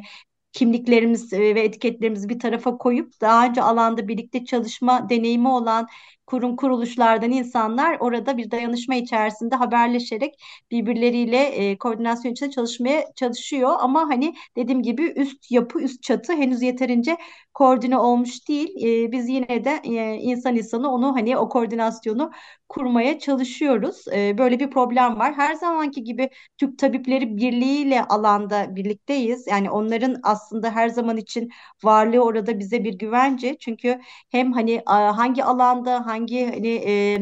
[0.52, 5.88] kimliklerimiz ve etiketlerimizi bir tarafa koyup daha önce alanda birlikte çalışma deneyimi olan
[6.26, 10.34] kurum kuruluşlardan insanlar orada bir dayanışma içerisinde haberleşerek
[10.70, 13.70] birbirleriyle e, koordinasyon içinde çalışmaya çalışıyor.
[13.80, 17.16] Ama hani dediğim gibi üst yapı, üst çatı henüz yeterince
[17.54, 18.68] koordine olmuş değil.
[19.06, 22.30] E, biz yine de e, insan insanı onu hani o koordinasyonu
[22.68, 24.04] kurmaya çalışıyoruz.
[24.14, 25.34] E, böyle bir problem var.
[25.36, 29.46] Her zamanki gibi Türk Tabipleri Birliği ile alanda birlikteyiz.
[29.46, 31.50] Yani onların aslında her zaman için
[31.84, 33.56] varlığı orada bize bir güvence.
[33.60, 37.18] Çünkü hem hani hangi alanda hangi hani e,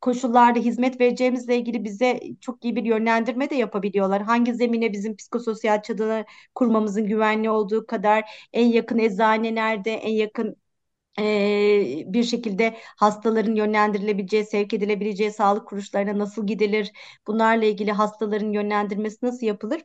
[0.00, 4.22] koşullarda hizmet vereceğimizle ilgili bize çok iyi bir yönlendirme de yapabiliyorlar.
[4.22, 10.56] Hangi zemine bizim psikososyal çadırlar kurmamızın güvenli olduğu kadar en yakın eczane nerede, en yakın
[12.12, 16.92] bir şekilde hastaların yönlendirilebileceği, sevk edilebileceği sağlık kuruluşlarına nasıl gidilir?
[17.26, 19.82] Bunlarla ilgili hastaların yönlendirmesi nasıl yapılır?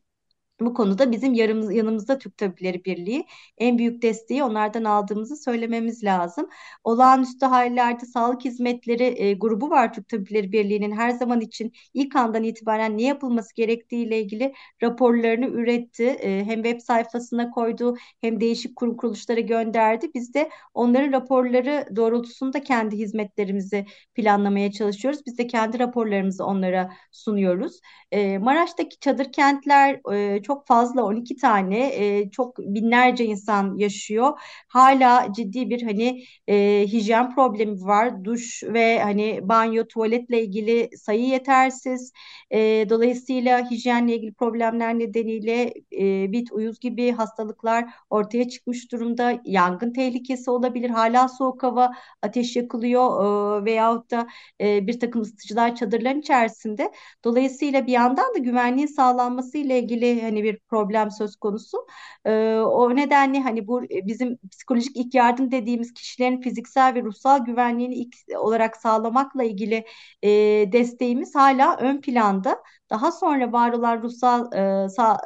[0.62, 3.26] Bu konuda bizim yarımız, yanımızda Türk Tabipleri Birliği
[3.58, 6.50] en büyük desteği onlardan aldığımızı söylememiz lazım.
[6.84, 12.43] Olağanüstü hallerde sağlık hizmetleri e, grubu var Türk Tabipleri Birliği'nin her zaman için ilk andan
[12.43, 16.04] itibaren ne yapılması gerektiği ile ilgili raporlarını üretti.
[16.04, 20.12] E, hem web sayfasına koydu hem değişik kurum kuruluşlara gönderdi.
[20.15, 25.22] Biz de onların raporları doğrultusunda kendi hizmetlerimizi planlamaya çalışıyoruz.
[25.26, 27.80] Biz de kendi raporlarımızı onlara sunuyoruz.
[28.12, 34.40] E, Maraş'taki çadır kentler e, çok fazla 12 tane e, çok binlerce insan yaşıyor.
[34.68, 38.24] Hala ciddi bir hani e, hijyen problemi var.
[38.24, 42.14] Duş ve hani banyo, tuvaletle ilgili sayı yetersiz.
[42.52, 49.42] E, dolayısıyla hijyenle ilgili problemler nedeniyle e, bit, uyuz gibi hastalıklar ortaya çıkmış durumda.
[49.46, 50.90] Yangın tehlikesi olabilir.
[50.90, 54.28] Hala soğuk hava, ateş yakılıyor e, veyahut da
[54.62, 56.92] e, bir takım ısıtıcılar çadırların içerisinde.
[57.24, 61.78] Dolayısıyla bir yandan da güvenliğin sağlanması ile ilgili hani bir problem söz konusu.
[62.25, 67.95] E, o nedenle hani bu bizim psikolojik ilk yardım dediğimiz kişilerin fiziksel ve ruhsal güvenliğini
[67.95, 69.86] ilk olarak sağlamakla ilgili
[70.23, 70.30] e,
[70.71, 72.63] desteğimiz hala ön planda.
[72.89, 74.54] Daha sonra var olan ruhsal
[74.86, 75.17] e, sa,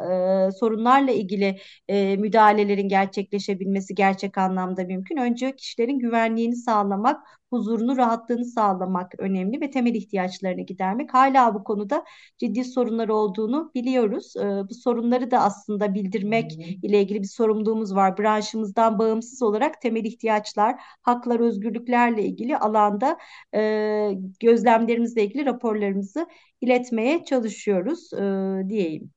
[0.47, 5.17] e, sorunlarla ilgili e, müdahalelerin gerçekleşebilmesi gerçek anlamda mümkün.
[5.17, 11.13] Önce kişilerin güvenliğini sağlamak, huzurunu, rahatlığını sağlamak önemli ve temel ihtiyaçlarını gidermek.
[11.13, 12.03] Hala bu konuda
[12.37, 14.33] ciddi sorunlar olduğunu biliyoruz.
[14.37, 16.51] E, bu sorunları da aslında bildirmek
[16.83, 18.17] ile ilgili bir sorumluluğumuz var.
[18.17, 23.17] Branşımızdan bağımsız olarak temel ihtiyaçlar, haklar, özgürlüklerle ilgili alanda
[23.55, 26.27] e, gözlemlerimizle ilgili raporlarımızı
[26.61, 28.23] iletmeye çalışıyoruz e,
[28.69, 29.11] diyeyim.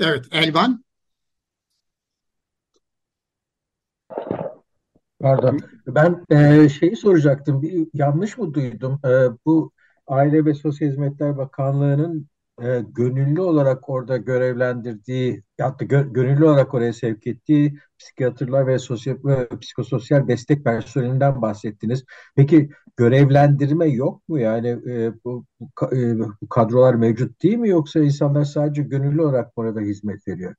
[0.00, 0.84] Evet, Elvan.
[5.20, 5.58] Pardon.
[5.86, 7.62] Ben e, şeyi soracaktım.
[7.62, 9.00] Bir, yanlış mı duydum?
[9.04, 9.08] E,
[9.46, 9.72] bu
[10.06, 12.28] Aile ve Sosyal Hizmetler Bakanlığı'nın
[12.62, 19.16] e, gönüllü olarak orada görevlendirdiği, hatta gö gönüllü olarak oraya sevk ettiği psikiyatrlar ve sosyal
[19.24, 22.04] ve psikososyal destek personelinden bahsettiniz.
[22.36, 24.38] Peki görevlendirme yok mu?
[24.38, 29.52] Yani e, bu, bu, e, bu kadrolar mevcut değil mi yoksa insanlar sadece gönüllü olarak
[29.56, 30.54] orada hizmet veriyor?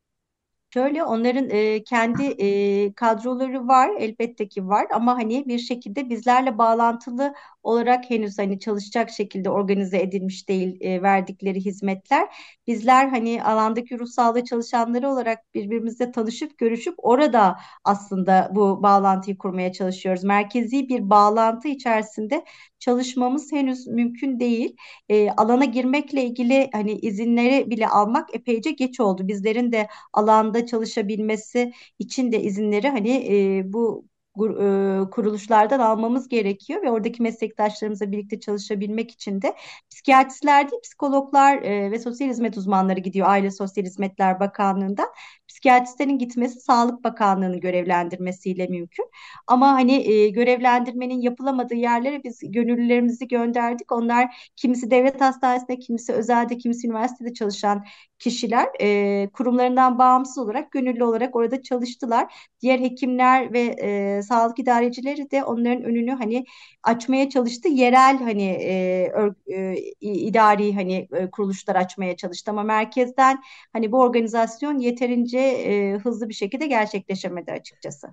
[0.74, 6.58] Şöyle onların e, kendi e, kadroları var elbette ki var ama hani bir şekilde bizlerle
[6.58, 12.28] bağlantılı olarak henüz hani çalışacak şekilde organize edilmiş değil e, verdikleri hizmetler.
[12.68, 19.72] Bizler hani alandaki ruh sağlığı çalışanları olarak birbirimizle tanışıp görüşüp orada aslında bu bağlantıyı kurmaya
[19.74, 20.24] çalışıyoruz.
[20.24, 22.46] Merkezi bir bağlantı içerisinde
[22.80, 24.76] çalışmamız henüz mümkün değil.
[25.10, 29.28] E, alana girmekle ilgili hani izinleri bile almak epeyce geç oldu.
[29.28, 33.10] Bizlerin de alanda çalışabilmesi için de izinleri hani
[33.60, 39.56] e, bu e, kuruluşlardan almamız gerekiyor ve oradaki meslektaşlarımızla birlikte çalışabilmek için de
[39.90, 45.08] psikiyatristler değil psikologlar e, ve sosyal hizmet uzmanları gidiyor Aile Sosyal Hizmetler Bakanlığı'ndan.
[45.62, 49.06] Psikiyatristlerin gitmesi Sağlık Bakanlığı'nın görevlendirmesiyle mümkün.
[49.48, 53.92] Ama hani e, görevlendirmenin yapılamadığı yerlere biz gönüllülerimizi gönderdik.
[53.92, 57.86] Onlar kimisi devlet hastanesinde, kimisi özelde, kimisi üniversitede çalışan
[58.20, 62.34] kişiler e, kurumlarından bağımsız olarak gönüllü olarak orada çalıştılar.
[62.62, 66.46] Diğer hekimler ve e, sağlık idarecileri de onların önünü hani
[66.84, 67.68] açmaya çalıştı.
[67.68, 73.44] Yerel hani e, ör, e, idari hani e, kuruluşlar açmaya çalıştı ama merkezden
[73.74, 78.08] hani bu organizasyon yeterince e, hızlı bir şekilde gerçekleşemedi açıkçası.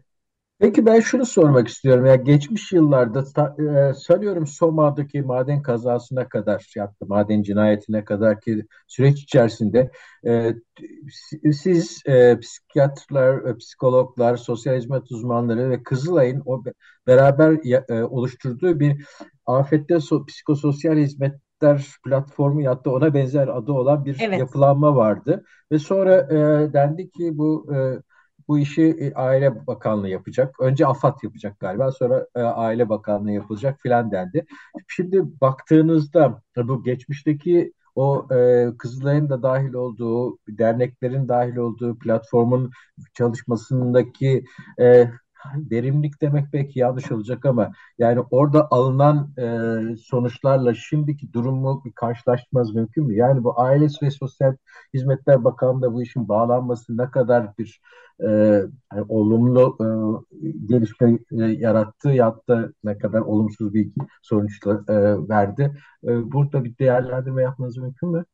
[0.60, 2.06] Peki ben şunu sormak istiyorum.
[2.06, 8.66] Ya geçmiş yıllarda ta, e, sanıyorum Soma'daki maden kazasına kadar yaptı, maden cinayetine kadar ki
[8.86, 9.90] süreç içerisinde
[10.26, 10.54] e,
[11.52, 16.62] siz e, psikiyatrlar, psikologlar, sosyal hizmet uzmanları ve Kızılay'ın o
[17.06, 19.06] beraber e, oluşturduğu bir
[19.46, 20.96] afette so, psikososyal
[21.58, 24.38] hizmetler platformu yattı ona benzer adı olan bir evet.
[24.38, 28.02] yapılanma vardı ve sonra e, dendi ki bu e,
[28.48, 30.60] bu işi e, Aile Bakanlığı yapacak.
[30.60, 34.46] Önce AFAD yapacak galiba sonra e, Aile Bakanlığı yapılacak filan dendi.
[34.88, 42.70] Şimdi baktığınızda bu geçmişteki o e, Kızılay'ın da dahil olduğu, derneklerin dahil olduğu platformun
[43.14, 44.44] çalışmasındaki
[44.80, 45.10] e,
[45.70, 52.74] verimlilik demek belki yanlış olacak ama yani orada alınan e, sonuçlarla şimdiki durumu bir karşılaştırmaz
[52.74, 53.14] mümkün mü?
[53.16, 54.56] Yani bu Ailesi ve Sosyal
[54.94, 57.80] Hizmetler Bakanlığı'nda bu işin bağlanması ne kadar bir
[58.20, 58.26] e,
[58.92, 64.94] yani olumlu e, gelişme e, yarattı ya da ne kadar olumsuz bir sonuçla e,
[65.28, 65.76] verdi.
[66.04, 68.24] E, burada bir değerlendirme yapmanız mümkün mü?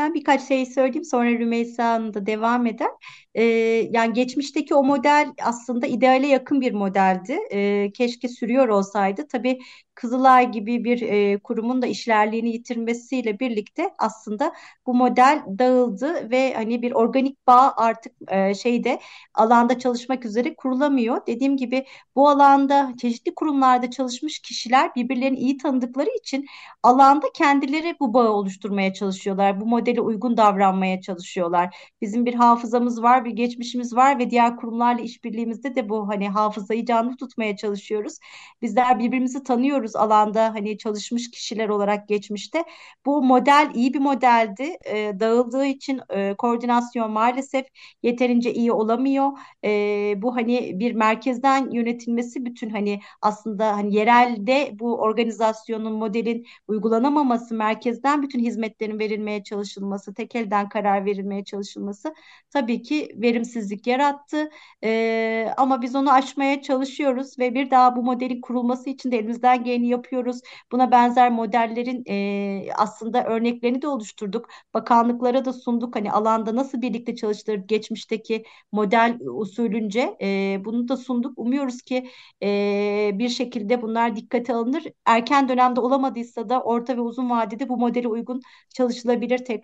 [0.00, 2.90] Ben birkaç şey söyleyeyim sonra Rümeysa Hanım da devam eder.
[3.34, 3.42] Ee,
[3.90, 7.38] yani geçmişteki o model aslında ideale yakın bir modeldi.
[7.52, 9.28] Ee, keşke sürüyor olsaydı.
[9.28, 9.58] Tabii
[10.00, 14.52] Kızılay gibi bir e, kurumun da işlerliğini yitirmesiyle birlikte aslında
[14.86, 19.00] bu model dağıldı ve hani bir organik bağ artık e, şeyde
[19.34, 21.26] alanda çalışmak üzere kurulamıyor.
[21.26, 21.86] Dediğim gibi
[22.16, 26.46] bu alanda çeşitli kurumlarda çalışmış kişiler birbirlerini iyi tanıdıkları için
[26.82, 29.60] alanda kendileri bu bağı oluşturmaya çalışıyorlar.
[29.60, 31.76] Bu modele uygun davranmaya çalışıyorlar.
[32.00, 36.84] Bizim bir hafızamız var, bir geçmişimiz var ve diğer kurumlarla işbirliğimizde de bu hani hafızayı
[36.86, 38.18] canlı tutmaya çalışıyoruz.
[38.62, 42.64] Bizler birbirimizi tanıyoruz alanda hani çalışmış kişiler olarak geçmişte.
[43.06, 44.76] Bu model iyi bir modeldi.
[44.86, 47.66] E, dağıldığı için e, koordinasyon maalesef
[48.02, 49.30] yeterince iyi olamıyor.
[49.64, 57.54] E, bu hani bir merkezden yönetilmesi bütün hani aslında hani yerelde bu organizasyonun modelin uygulanamaması,
[57.54, 62.14] merkezden bütün hizmetlerin verilmeye çalışılması, tek elden karar verilmeye çalışılması
[62.50, 64.50] tabii ki verimsizlik yarattı.
[64.84, 69.64] E, ama biz onu aşmaya çalışıyoruz ve bir daha bu modelin kurulması için de elimizden
[69.64, 70.40] gereğini yapıyoruz.
[70.72, 74.48] Buna benzer modellerin e, aslında örneklerini de oluşturduk.
[74.74, 75.96] Bakanlıklara da sunduk.
[75.96, 81.38] Hani alanda nasıl birlikte çalıştırır geçmişteki model usulünce e, bunu da sunduk.
[81.38, 82.10] Umuyoruz ki
[82.42, 84.84] e, bir şekilde bunlar dikkate alınır.
[85.06, 88.40] Erken dönemde olamadıysa da orta ve uzun vadede bu modele uygun
[88.74, 89.59] çalışılabilir tekrar.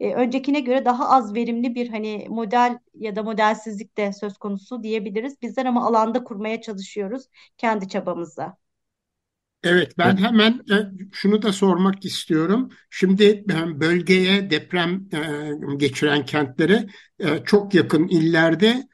[0.00, 4.82] E, öncekine göre daha az verimli bir hani model ya da modelsizlik de söz konusu
[4.82, 5.42] diyebiliriz.
[5.42, 7.24] Bizler ama alanda kurmaya çalışıyoruz
[7.56, 8.56] kendi çabamızla.
[9.62, 10.74] Evet, ben hemen e,
[11.12, 12.70] şunu da sormak istiyorum.
[12.90, 13.44] Şimdi
[13.80, 16.86] bölgeye deprem e, geçiren kentlere
[17.18, 18.88] e, çok yakın illerde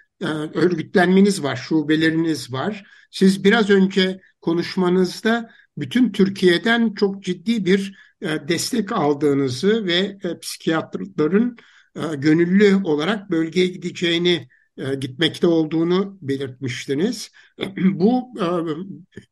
[0.55, 2.85] örgütlenmeniz var, şubeleriniz var.
[3.11, 7.99] Siz biraz önce konuşmanızda bütün Türkiye'den çok ciddi bir
[8.49, 11.57] destek aldığınızı ve psikiyatrların
[12.17, 17.31] gönüllü olarak bölgeye gideceğini e, gitmekte olduğunu belirtmiştiniz.
[17.77, 18.47] Bu e,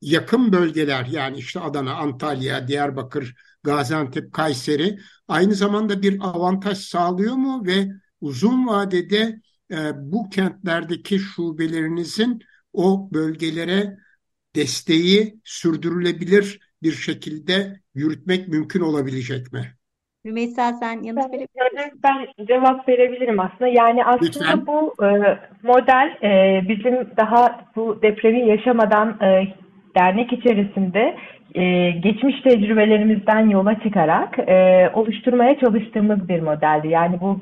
[0.00, 7.62] yakın bölgeler yani işte Adana, Antalya, Diyarbakır, Gaziantep, Kayseri aynı zamanda bir avantaj sağlıyor mu
[7.66, 7.88] ve
[8.20, 12.40] uzun vadede e, bu kentlerdeki şubelerinizin
[12.72, 13.98] o bölgelere
[14.54, 19.60] desteği sürdürülebilir bir şekilde yürütmek mümkün olabilecek mi?
[20.26, 23.68] Rümeysa sen yanıt verebilir Ben cevap verebilirim aslında.
[23.68, 24.66] Yani aslında Lütfen.
[24.66, 25.08] bu e,
[25.62, 29.54] model e, bizim daha bu depremi yaşamadan e,
[29.96, 31.16] dernek içerisinde
[31.54, 36.88] e, geçmiş tecrübelerimizden yola çıkarak e, oluşturmaya çalıştığımız bir modeldi.
[36.88, 37.40] Yani bu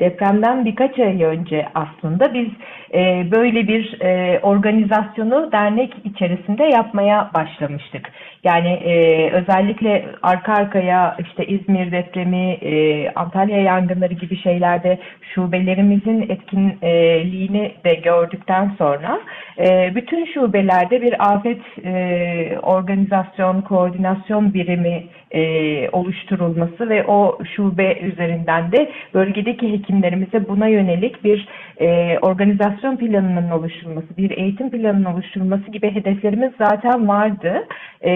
[0.00, 2.48] depremden birkaç ay önce aslında biz
[2.94, 8.10] e, böyle bir e, organizasyonu dernek içerisinde yapmaya başlamıştık.
[8.44, 14.98] Yani e, özellikle arka arkaya işte İzmir depremi, e, Antalya yangınları gibi şeylerde
[15.34, 19.20] şubelerimizin etkinliğini de gördükten sonra
[19.58, 28.72] e, bütün şubelerde bir afet e, organizasyon, koordinasyon birimi e, oluşturulması ve o şube üzerinden
[28.72, 31.48] de bölgedeki hekimlerimize buna yönelik bir
[31.80, 37.66] e, organizasyon planının oluşturulması, bir eğitim planının oluşturulması gibi hedeflerimiz zaten vardı.
[38.04, 38.10] E,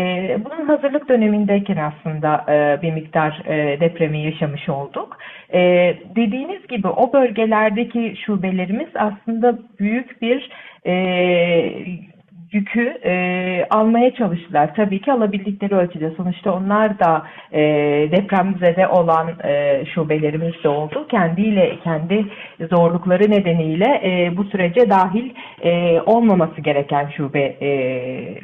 [0.45, 5.19] bunun hazırlık dönemindeyken aslında e, bir miktar e, depremi yaşamış olduk.
[5.55, 5.61] E,
[6.17, 10.51] dediğiniz gibi o bölgelerdeki şubelerimiz aslında büyük bir
[10.87, 10.93] e,
[12.53, 14.75] yükü e, almaya çalıştılar.
[14.75, 16.11] Tabii ki alabildikleri ölçüde.
[16.11, 17.63] Sonuçta onlar da e,
[18.13, 21.07] depremzede olan e, şubelerimiz de oldu.
[21.09, 22.27] Kendiyle, kendi
[22.71, 25.31] zorlukları nedeniyle e, bu sürece dahil
[25.63, 27.69] e, olmaması gereken şube e,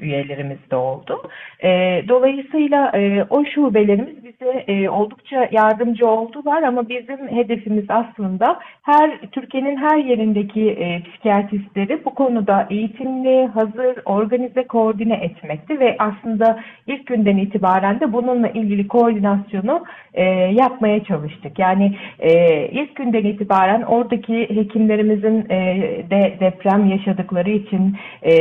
[0.01, 1.22] üyelerimiz de oldu.
[1.62, 9.20] E, dolayısıyla e, o şubelerimiz bize e, oldukça yardımcı oldular ama bizim hedefimiz aslında her
[9.32, 17.07] Türkiye'nin her yerindeki e, psikiyatristleri bu konuda eğitimli, hazır, organize, koordine etmekti ve aslında ilk
[17.07, 19.84] günden itibaren de bununla ilgili koordinasyonu
[20.14, 21.59] e, yapmaya çalıştık.
[21.59, 22.32] Yani e,
[22.68, 25.59] ilk günden itibaren oradaki hekimlerimizin e,
[26.11, 28.34] de deprem yaşadıkları için e,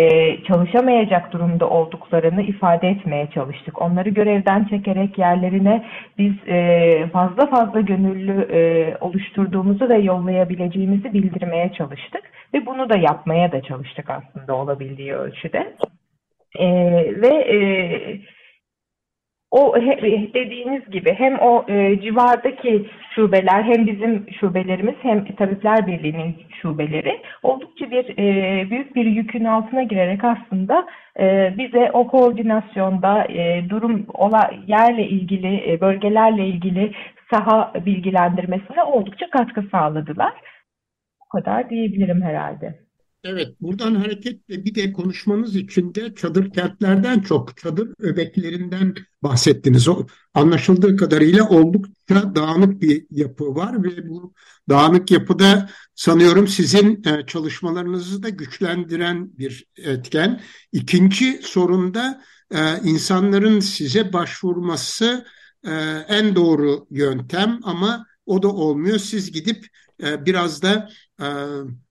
[0.43, 3.81] çalışamayacak durumda olduklarını ifade etmeye çalıştık.
[3.81, 5.85] Onları görevden çekerek yerlerine
[6.17, 8.59] biz e, fazla fazla gönüllü e,
[9.01, 12.21] oluşturduğumuzu ve yollayabileceğimizi bildirmeye çalıştık
[12.53, 15.46] ve bunu da yapmaya da çalıştık aslında olabildiği ölçüde.
[16.59, 16.67] E,
[17.21, 17.57] ve e,
[19.51, 19.75] o
[20.33, 27.91] dediğiniz gibi hem o e, civardaki şubeler hem bizim şubelerimiz hem Tabipler Birliği'nin şubeleri oldukça
[27.91, 30.87] bir e, büyük bir yükün altına girerek aslında
[31.19, 36.93] e, bize o koordinasyonda e, durum ola, yerle ilgili e, bölgelerle ilgili
[37.33, 40.33] saha bilgilendirmesine oldukça katkı sağladılar.
[41.21, 42.86] Bu kadar diyebilirim herhalde.
[43.29, 49.87] Evet, buradan hareketle bir de konuşmanız için de çadır kentlerden çok çadır öbeklerinden bahsettiniz.
[49.87, 54.33] O, anlaşıldığı kadarıyla oldukça dağınık bir yapı var ve bu
[54.69, 60.41] dağınık yapıda sanıyorum sizin e, çalışmalarınızı da güçlendiren bir etken.
[60.71, 62.21] İkinci sorunda
[62.51, 65.25] e, insanların size başvurması
[65.63, 65.71] e,
[66.07, 68.99] en doğru yöntem ama o da olmuyor.
[68.99, 69.67] Siz gidip
[70.03, 70.89] e, biraz da
[71.21, 71.25] e,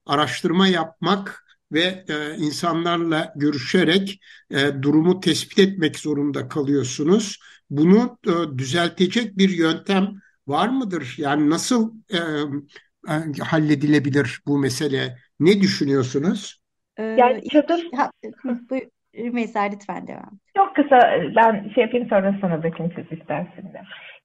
[0.05, 4.19] araştırma yapmak ve e, insanlarla görüşerek
[4.51, 7.39] e, durumu tespit etmek zorunda kalıyorsunuz.
[7.69, 11.15] Bunu e, düzeltecek bir yöntem var mıdır?
[11.17, 15.17] Yani nasıl e, e, halledilebilir bu mesele?
[15.39, 16.61] Ne düşünüyorsunuz?
[16.97, 17.91] Ee, yani çadır...
[17.95, 18.11] Ha,
[18.43, 18.81] buyur,
[19.15, 20.39] Rümeysa lütfen devam.
[20.57, 20.99] Çok kısa
[21.35, 23.71] ben şey yapayım sonra sana bırakayım siz isterseniz.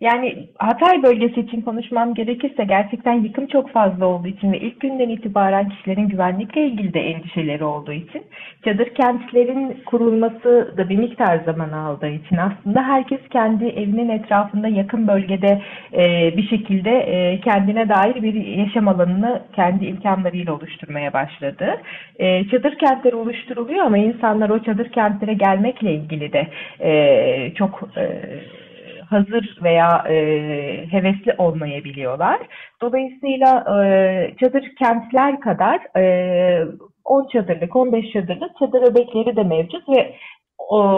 [0.03, 5.09] Yani Hatay bölgesi için konuşmam gerekirse gerçekten yıkım çok fazla olduğu için ve ilk günden
[5.09, 8.22] itibaren kişilerin güvenlikle ilgili de endişeleri olduğu için
[8.64, 15.09] çadır kentlerin kurulması da bir miktar zaman aldığı için aslında herkes kendi evinin etrafında yakın
[15.09, 15.62] bölgede
[15.93, 21.80] e, bir şekilde e, kendine dair bir yaşam alanını kendi imkanlarıyla oluşturmaya başladı.
[22.18, 26.47] E, çadır kentleri oluşturuluyor ama insanlar o çadır kentlere gelmekle ilgili de
[26.81, 28.05] e, çok e,
[29.12, 30.14] hazır veya e,
[30.91, 32.39] hevesli olmayabiliyorlar.
[32.83, 36.64] Dolayısıyla e, çadır kentler kadar e,
[37.05, 40.14] 10 çadırlık, 15 çadırlık çadır öbekleri de mevcut ve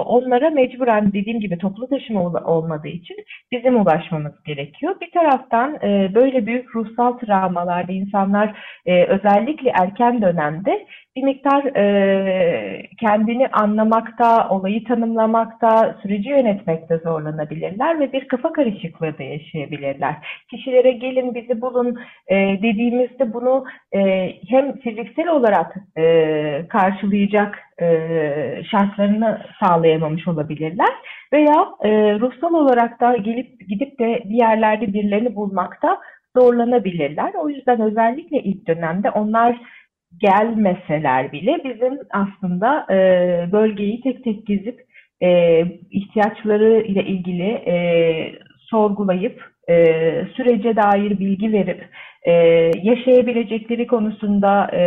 [0.07, 3.17] onlara mecburen dediğim gibi toplu taşıma olmadığı için
[3.53, 4.95] bizim ulaşmamız gerekiyor.
[5.01, 8.57] Bir taraftan e, böyle büyük ruhsal travmalarda insanlar
[8.87, 10.87] e, özellikle erken dönemde
[11.17, 19.23] bir miktar e, kendini anlamakta, olayı tanımlamakta, süreci yönetmekte zorlanabilirler ve bir kafa karışıklığı da
[19.23, 20.15] yaşayabilirler.
[20.51, 21.99] Kişilere gelin bizi bulun
[22.29, 26.05] e, dediğimizde bunu e, hem fiziksel olarak e,
[26.69, 27.87] karşılayacak e,
[28.71, 30.93] şartlarını sağlayamamış olabilirler
[31.33, 31.91] veya e,
[32.21, 35.99] ruhsal olarak da gelip gidip de bir yerlerde birilerini bulmakta
[36.37, 37.33] zorlanabilirler.
[37.35, 39.57] O yüzden özellikle ilk dönemde onlar
[40.19, 42.97] gelmeseler bile bizim aslında e,
[43.53, 44.81] bölgeyi tek tek gezip
[45.23, 45.61] e,
[45.91, 47.75] ihtiyaçları ile ilgili e,
[48.71, 49.75] sorgulayıp e,
[50.37, 51.89] sürece dair bilgi verip
[52.23, 52.33] e,
[52.83, 54.81] yaşayabilecekleri konusunda e,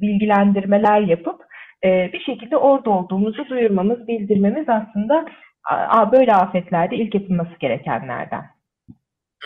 [0.00, 1.40] bilgilendirmeler yapıp
[1.84, 5.26] e, bir şekilde orada olduğumuzu duyurmamız, bildirmemiz aslında
[5.70, 8.44] a, böyle afetlerde ilk yapılması gerekenlerden.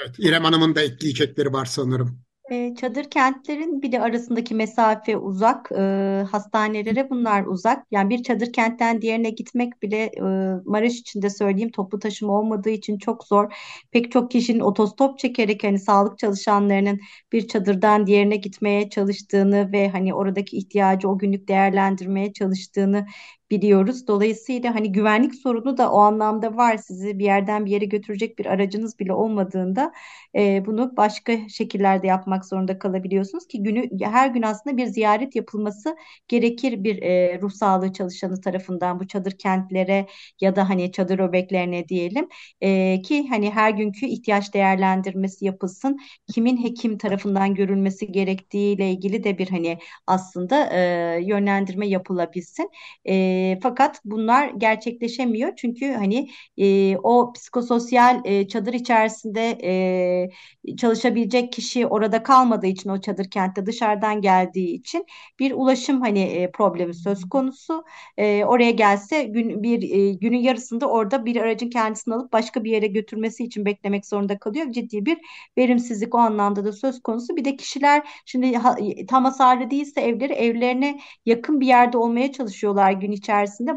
[0.01, 2.19] Evet, İrem Hanım'ın da ekleyecekleri var sanırım.
[2.53, 7.87] E, çadır kentlerin bir de arasındaki mesafe uzak, e, hastanelere bunlar uzak.
[7.91, 10.23] Yani bir çadır kentten diğerine gitmek bile e,
[10.65, 13.53] Maraş için de söyleyeyim toplu taşıma olmadığı için çok zor.
[13.91, 17.01] Pek çok kişinin otostop çekerek hani sağlık çalışanlarının
[17.33, 23.07] bir çadırdan diğerine gitmeye çalıştığını ve hani oradaki ihtiyacı o günlük değerlendirmeye çalıştığını
[23.53, 24.07] biliyoruz.
[24.09, 26.77] Dolayısıyla hani güvenlik sorunu da o anlamda var.
[26.77, 29.93] Sizi bir yerden bir yere götürecek bir aracınız bile olmadığında
[30.37, 35.97] e, bunu başka şekillerde yapmak zorunda kalabiliyorsunuz ki günü her gün aslında bir ziyaret yapılması
[36.29, 40.07] gerekir bir e, ruh sağlığı çalışanı tarafından bu çadır kentlere
[40.41, 42.29] ya da hani çadır öbeklerine diyelim
[42.61, 45.99] e, ki hani her günkü ihtiyaç değerlendirmesi yapılsın.
[46.35, 50.81] Kimin hekim tarafından görülmesi gerektiği ile ilgili de bir hani aslında e,
[51.23, 52.71] yönlendirme yapılabilsin.
[53.09, 53.15] E,
[53.62, 56.28] Fakat bunlar gerçekleşemiyor çünkü hani
[56.59, 63.66] e, o psikososyal e, çadır içerisinde e, çalışabilecek kişi orada kalmadığı için o çadır kentte
[63.66, 65.07] dışarıdan geldiği için
[65.38, 67.84] bir ulaşım hani e, problemi söz konusu.
[68.16, 72.70] E, oraya gelse gün bir e, günün yarısında orada bir aracın kendisini alıp başka bir
[72.70, 74.72] yere götürmesi için beklemek zorunda kalıyor.
[74.72, 75.18] Ciddi bir
[75.59, 77.36] verimsizlik o anlamda da söz konusu.
[77.36, 78.76] Bir de kişiler şimdi ha,
[79.09, 83.22] tam hasarlı değilse evleri evlerine yakın bir yerde olmaya çalışıyorlar gün içerisinde.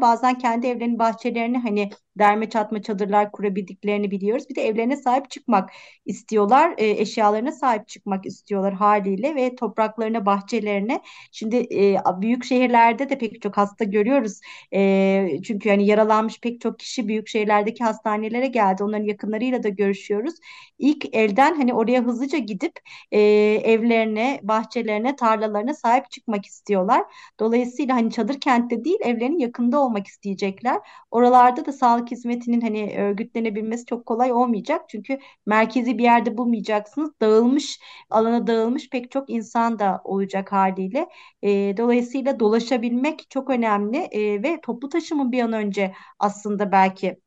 [0.00, 4.44] Bazen kendi evlerinin bahçelerini hani derme çatma çadırlar kurabildiklerini biliyoruz.
[4.50, 5.70] Bir de evlerine sahip çıkmak
[6.06, 6.74] istiyorlar.
[6.78, 11.00] E, eşyalarına sahip çıkmak istiyorlar haliyle ve topraklarına, bahçelerine.
[11.32, 14.40] Şimdi e, büyük şehirlerde de pek çok hasta görüyoruz.
[14.74, 18.84] E, çünkü hani yaralanmış pek çok kişi büyük şehirlerdeki hastanelere geldi.
[18.84, 20.34] Onların yakınlarıyla da görüşüyoruz.
[20.78, 22.72] İlk elden hani oraya hızlıca gidip
[23.12, 23.20] e,
[23.64, 27.04] evlerine, bahçelerine, tarlalarına sahip çıkmak istiyorlar.
[27.40, 28.98] Dolayısıyla hani çadır kentte değil
[29.36, 30.80] evlerinin yakında olmak isteyecekler.
[31.10, 34.88] Oralarda da sağlık hizmetinin hani örgütlenebilmesi çok kolay olmayacak.
[34.88, 37.10] Çünkü merkezi bir yerde bulmayacaksınız.
[37.20, 37.78] Dağılmış,
[38.10, 41.08] alana dağılmış pek çok insan da olacak haliyle.
[41.42, 47.20] E, dolayısıyla dolaşabilmek çok önemli e, ve toplu taşımın bir an önce aslında belki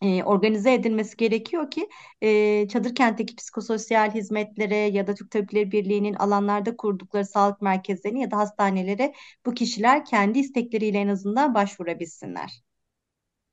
[0.00, 1.88] e, organize edilmesi gerekiyor ki
[2.20, 8.30] e, çadır kentteki psikososyal hizmetlere ya da Türk Tabipleri Birliği'nin alanlarda kurdukları sağlık merkezlerine ya
[8.30, 9.12] da hastanelere
[9.46, 12.62] bu kişiler kendi istekleriyle en azından başvurabilsinler.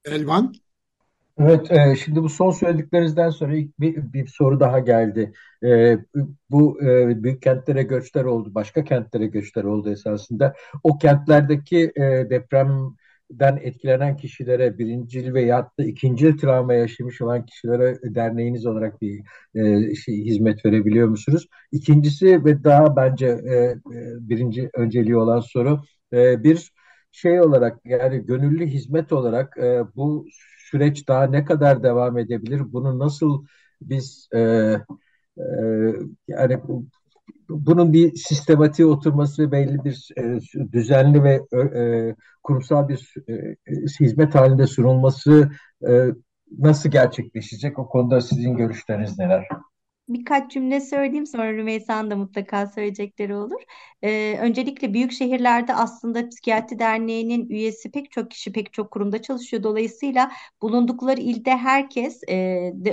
[0.05, 0.53] Elvan?
[1.39, 5.33] Evet, e, şimdi bu son söylediklerinizden sonra ilk bir, bir soru daha geldi.
[5.63, 5.97] E,
[6.49, 10.55] bu e, büyük kentlere göçler oldu, başka kentlere göçler oldu esasında.
[10.83, 12.29] O kentlerdeki e,
[13.29, 19.21] depremden etkilenen kişilere birincil veya da ikincil travma yaşamış olan kişilere derneğiniz olarak bir
[19.55, 21.47] e, şey, hizmet verebiliyor musunuz?
[21.71, 23.77] İkincisi ve daha bence e, e
[24.19, 25.81] birinci önceliği olan soru
[26.13, 26.71] e, bir
[27.11, 30.25] şey olarak yani gönüllü hizmet olarak e, bu
[30.71, 32.61] süreç daha ne kadar devam edebilir?
[32.73, 33.45] Bunu nasıl
[33.81, 34.39] biz e,
[35.37, 35.43] e,
[36.27, 36.59] yani
[37.49, 40.39] bunun bir sistematiğe oturması ve belli bir e,
[40.71, 43.55] düzenli ve e, kurumsal bir e,
[43.99, 45.51] hizmet halinde sunulması
[45.89, 46.05] e,
[46.57, 47.79] nasıl gerçekleşecek?
[47.79, 49.47] O konuda sizin görüşleriniz neler?
[50.09, 53.61] Birkaç cümle söyleyeyim sonra Rümeysa'nın da mutlaka söyleyecekleri olur.
[54.01, 59.63] Ee, öncelikle büyük şehirlerde aslında Psikiyatri Derneği'nin üyesi pek çok kişi pek çok kurumda çalışıyor.
[59.63, 60.31] Dolayısıyla
[60.61, 62.35] bulundukları ilde herkes e,
[62.75, 62.89] de,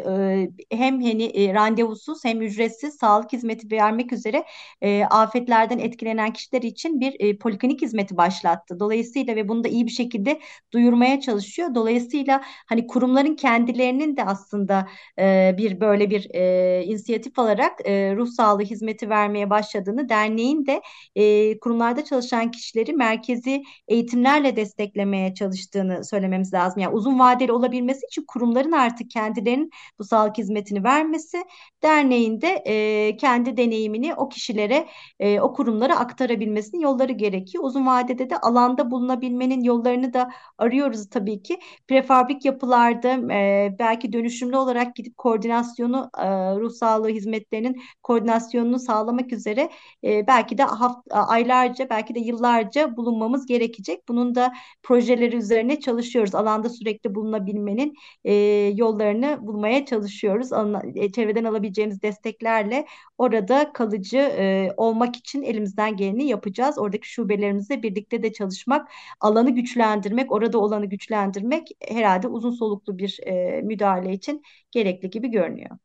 [0.71, 4.45] e, hem hani e, randevusuz hem ücretsiz sağlık hizmeti vermek üzere
[4.83, 8.81] e, afetlerden etkilenen kişiler için bir e, poliklinik hizmeti başlattı.
[8.81, 10.41] Dolayısıyla ve bunu da iyi bir şekilde
[10.73, 11.75] duyurmaya çalışıyor.
[11.75, 14.89] Dolayısıyla hani kurumların kendilerinin de aslında
[15.19, 20.83] e, bir böyle bir e, inisiyatif alarak e, ruh sağlığı hizmeti vermeye başladığını, derneğin de
[21.17, 26.83] e, kurumlarda çalışan kişileri merkezi eğitimlerle desteklemeye çalıştığını söylememiz lazım.
[26.83, 31.45] Yani uzun vadeli olabilmesi için kurumların artık kendilerinin bu sağlık hizmetini vermesi,
[31.83, 34.89] derneğin de e, kendi deneyimini o kişilere,
[35.21, 37.65] e, o kurumlara aktarabilmesinin yolları gerekiyor.
[37.65, 41.59] Uzun vadede de alanda bulunabilmenin yollarını da arıyoruz tabii ki.
[41.89, 46.27] Prefabrik yapılarda e, belki dönüşümlü olarak gidip koordinasyonu e,
[46.61, 46.71] ruh
[47.09, 49.71] hizmetlerinin koordinasyonunu sağlamak üzere
[50.05, 54.09] e, belki de hafta, aylarca belki de yıllarca bulunmamız gerekecek.
[54.09, 56.35] Bunun da projeleri üzerine çalışıyoruz.
[56.35, 58.33] Alanda sürekli bulunabilmenin e,
[58.75, 60.51] yollarını bulmaya çalışıyoruz.
[60.95, 62.87] E, çevreden alabileceğimiz desteklerle
[63.19, 66.79] orada kalıcı e, olmak için elimizden geleni yapacağız.
[66.79, 68.89] Oradaki şubelerimizle birlikte de çalışmak,
[69.21, 75.79] alanı güçlendirmek, orada olanı güçlendirmek herhalde uzun soluklu bir e, müdahale için gerekli gibi görünüyor.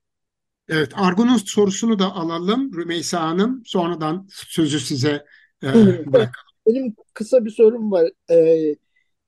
[0.69, 3.63] Evet, Argun'un sorusunu da alalım Rümeysa Hanım.
[3.65, 5.25] Sonradan sözü size
[5.63, 5.67] e,
[6.13, 6.49] bırakalım.
[6.67, 8.09] Benim kısa bir sorum var.
[8.29, 8.35] Ee,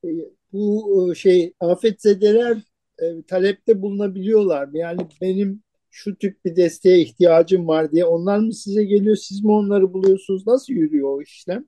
[0.03, 0.09] e,
[0.53, 2.57] bu e, şey afetzedeler
[2.99, 4.77] e, talepte bulunabiliyorlar mı?
[4.77, 9.51] Yani benim şu tip bir desteğe ihtiyacım var diye onlar mı size geliyor, siz mi
[9.51, 10.47] onları buluyorsunuz?
[10.47, 11.65] Nasıl yürüyor o işlem?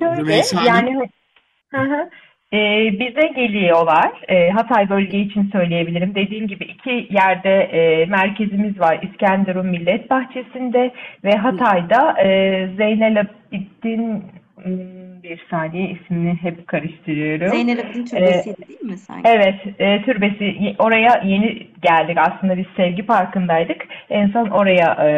[0.00, 1.10] Şöyle, yani
[1.68, 2.10] hı hı.
[2.52, 2.58] E,
[3.00, 4.12] bize geliyorlar.
[4.28, 6.14] E, Hatay bölge için söyleyebilirim.
[6.14, 8.98] Dediğim gibi iki yerde e, merkezimiz var.
[9.02, 10.90] İskenderun Millet Bahçesi'nde
[11.24, 12.28] ve Hatay'da e,
[12.76, 14.24] Zeynel Abidin
[14.62, 17.48] hmm, bir saniye ismini hep karıştırıyorum.
[17.48, 19.28] Zeynel Abidin türbesi ee, değil mi sanki?
[19.28, 20.74] Evet, e, türbesi.
[20.78, 22.18] Oraya yeni geldik.
[22.18, 23.86] Aslında biz Sevgi Parkı'ndaydık.
[24.10, 25.10] En son oraya e,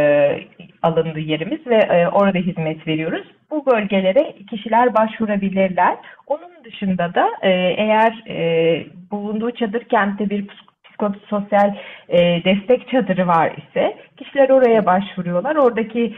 [0.82, 3.26] alındı yerimiz ve e, orada hizmet veriyoruz.
[3.52, 5.96] Bu bölgelere kişiler başvurabilirler.
[6.26, 10.46] Onun dışında da e, eğer e, bulunduğu çadır kentte bir
[10.84, 11.74] psikososyal
[12.08, 15.56] e, destek çadırı var ise kişiler oraya başvuruyorlar.
[15.56, 16.14] Oradaki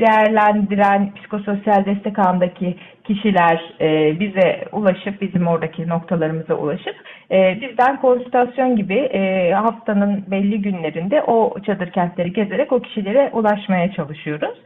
[0.00, 3.74] değerlendiren psikososyal destek ağındaki kişiler
[4.20, 6.96] bize ulaşıp bizim oradaki noktalarımıza ulaşıp
[7.30, 9.08] bizden konsültasyon gibi
[9.54, 14.58] haftanın belli günlerinde o çadır kentleri gezerek o kişilere ulaşmaya çalışıyoruz.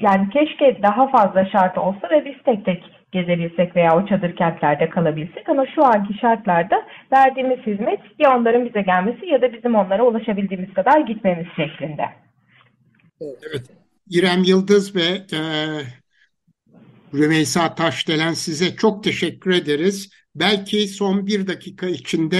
[0.00, 4.88] Yani keşke daha fazla şart olsa ve biz tek tek gezebilsek veya o çadır kentlerde
[4.88, 10.02] kalabilsek ama şu anki şartlarda verdiğimiz hizmet ya onların bize gelmesi ya da bizim onlara
[10.02, 12.02] ulaşabildiğimiz kadar gitmemiz şeklinde.
[13.20, 13.70] Evet.
[14.10, 15.40] İrem Yıldız ve e,
[17.14, 20.10] Rümeysa Taşdelen size çok teşekkür ederiz.
[20.34, 22.38] Belki son bir dakika içinde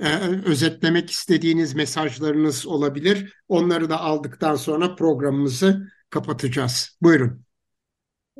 [0.00, 0.08] e,
[0.46, 3.32] özetlemek istediğiniz mesajlarınız olabilir.
[3.48, 6.98] Onları da aldıktan sonra programımızı kapatacağız.
[7.02, 7.47] Buyurun.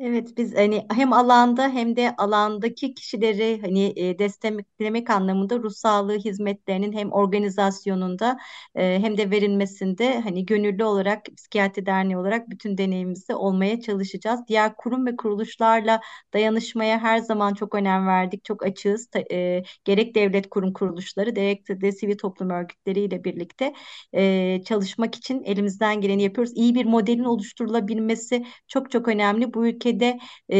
[0.01, 6.17] Evet biz hani hem alanda hem de alandaki kişileri hani e, desteklemek anlamında ruh sağlığı
[6.17, 8.37] hizmetlerinin hem organizasyonunda
[8.75, 14.39] e, hem de verilmesinde hani gönüllü olarak Psikiyatri Derneği olarak bütün deneyimimizde olmaya çalışacağız.
[14.47, 16.01] Diğer kurum ve kuruluşlarla
[16.33, 18.43] dayanışmaya her zaman çok önem verdik.
[18.45, 19.09] Çok açığız.
[19.31, 23.73] E, gerek devlet kurum kuruluşları gerek de sivil toplum örgütleriyle birlikte
[24.13, 26.53] e, çalışmak için elimizden geleni yapıyoruz.
[26.55, 29.53] İyi bir modelin oluşturulabilmesi çok çok önemli.
[29.53, 30.19] Bu ülke ülkede
[30.51, 30.57] e,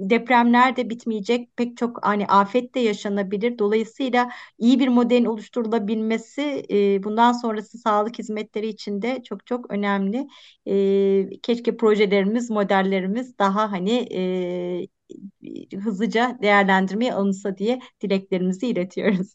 [0.00, 1.56] depremler de bitmeyecek.
[1.56, 3.58] Pek çok hani afet de yaşanabilir.
[3.58, 10.26] Dolayısıyla iyi bir modelin oluşturulabilmesi e, bundan sonrası sağlık hizmetleri için de çok çok önemli.
[10.66, 19.34] E, keşke projelerimiz, modellerimiz daha hani e, hızlıca değerlendirmeye alınsa diye dileklerimizi iletiyoruz.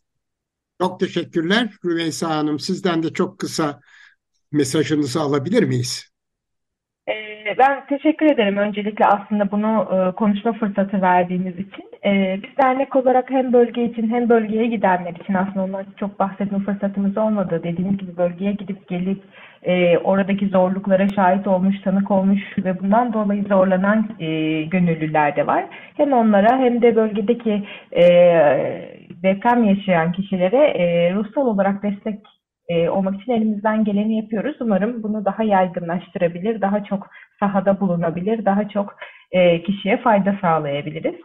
[0.82, 2.60] Çok teşekkürler Rümeysa Hanım.
[2.60, 3.80] Sizden de çok kısa
[4.52, 6.10] mesajınızı alabilir miyiz?
[7.58, 11.90] Ben teşekkür ederim öncelikle aslında bunu e, konuşma fırsatı verdiğiniz için.
[12.06, 16.60] Ee, biz dernek olarak hem bölge için hem bölgeye gidenler için aslında ondan çok bahsetme
[16.60, 17.62] fırsatımız olmadı.
[17.64, 19.22] Dediğiniz gibi bölgeye gidip gelip
[19.64, 25.66] e, oradaki zorluklara şahit olmuş, tanık olmuş ve bundan dolayı zorlanan e, gönüllüler de var.
[25.98, 27.64] Hem onlara hem de bölgedeki
[29.24, 30.74] deprem yaşayan kişilere
[31.14, 32.20] ruhsal olarak destek
[32.70, 34.56] e, olmak için elimizden geleni yapıyoruz.
[34.60, 37.08] Umarım bunu daha yaygınlaştırabilir, daha çok
[37.40, 38.96] sahada bulunabilir, daha çok
[39.32, 41.16] e, kişiye fayda sağlayabiliriz.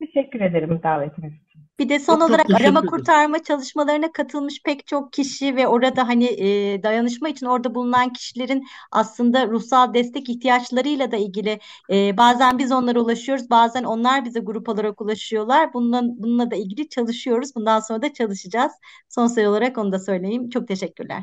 [0.00, 1.62] Teşekkür ederim davetiniz için.
[1.78, 5.66] Bir de son Çok çok olarak teşekkür arama kurtarma çalışmalarına katılmış pek çok kişi ve
[5.66, 11.58] orada hani e, dayanışma için orada bulunan kişilerin aslında ruhsal destek ihtiyaçlarıyla da ilgili
[11.92, 15.72] e, bazen biz onlara ulaşıyoruz, bazen onlar bize grup olarak ulaşıyorlar.
[15.74, 17.54] Bununla, bununla da ilgili çalışıyoruz.
[17.56, 18.72] Bundan sonra da çalışacağız.
[19.08, 20.50] Son sayı olarak onu da söyleyeyim.
[20.50, 21.22] Çok teşekkürler.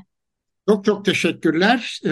[0.70, 2.00] Çok çok teşekkürler.
[2.06, 2.10] Ee,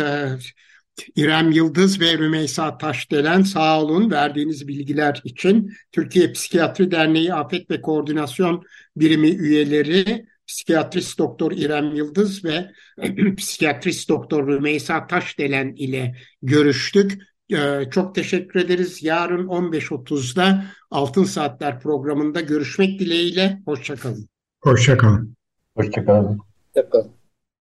[1.15, 5.73] İrem Yıldız ve Rümeysa Taşdelen sağ olun verdiğiniz bilgiler için.
[5.91, 8.63] Türkiye Psikiyatri Derneği Afet ve Koordinasyon
[8.95, 12.71] Birimi üyeleri psikiyatrist doktor İrem Yıldız ve
[13.37, 17.21] psikiyatrist doktor Rümeysa Taşdelen ile görüştük.
[17.53, 19.03] Ee, çok teşekkür ederiz.
[19.03, 23.61] Yarın 15.30'da Altın Saatler programında görüşmek dileğiyle.
[23.65, 24.29] Hoşçakalın.
[24.61, 25.35] Hoşça kalın.
[25.75, 26.39] Hoşçakalın.
[26.75, 27.16] Yapalım.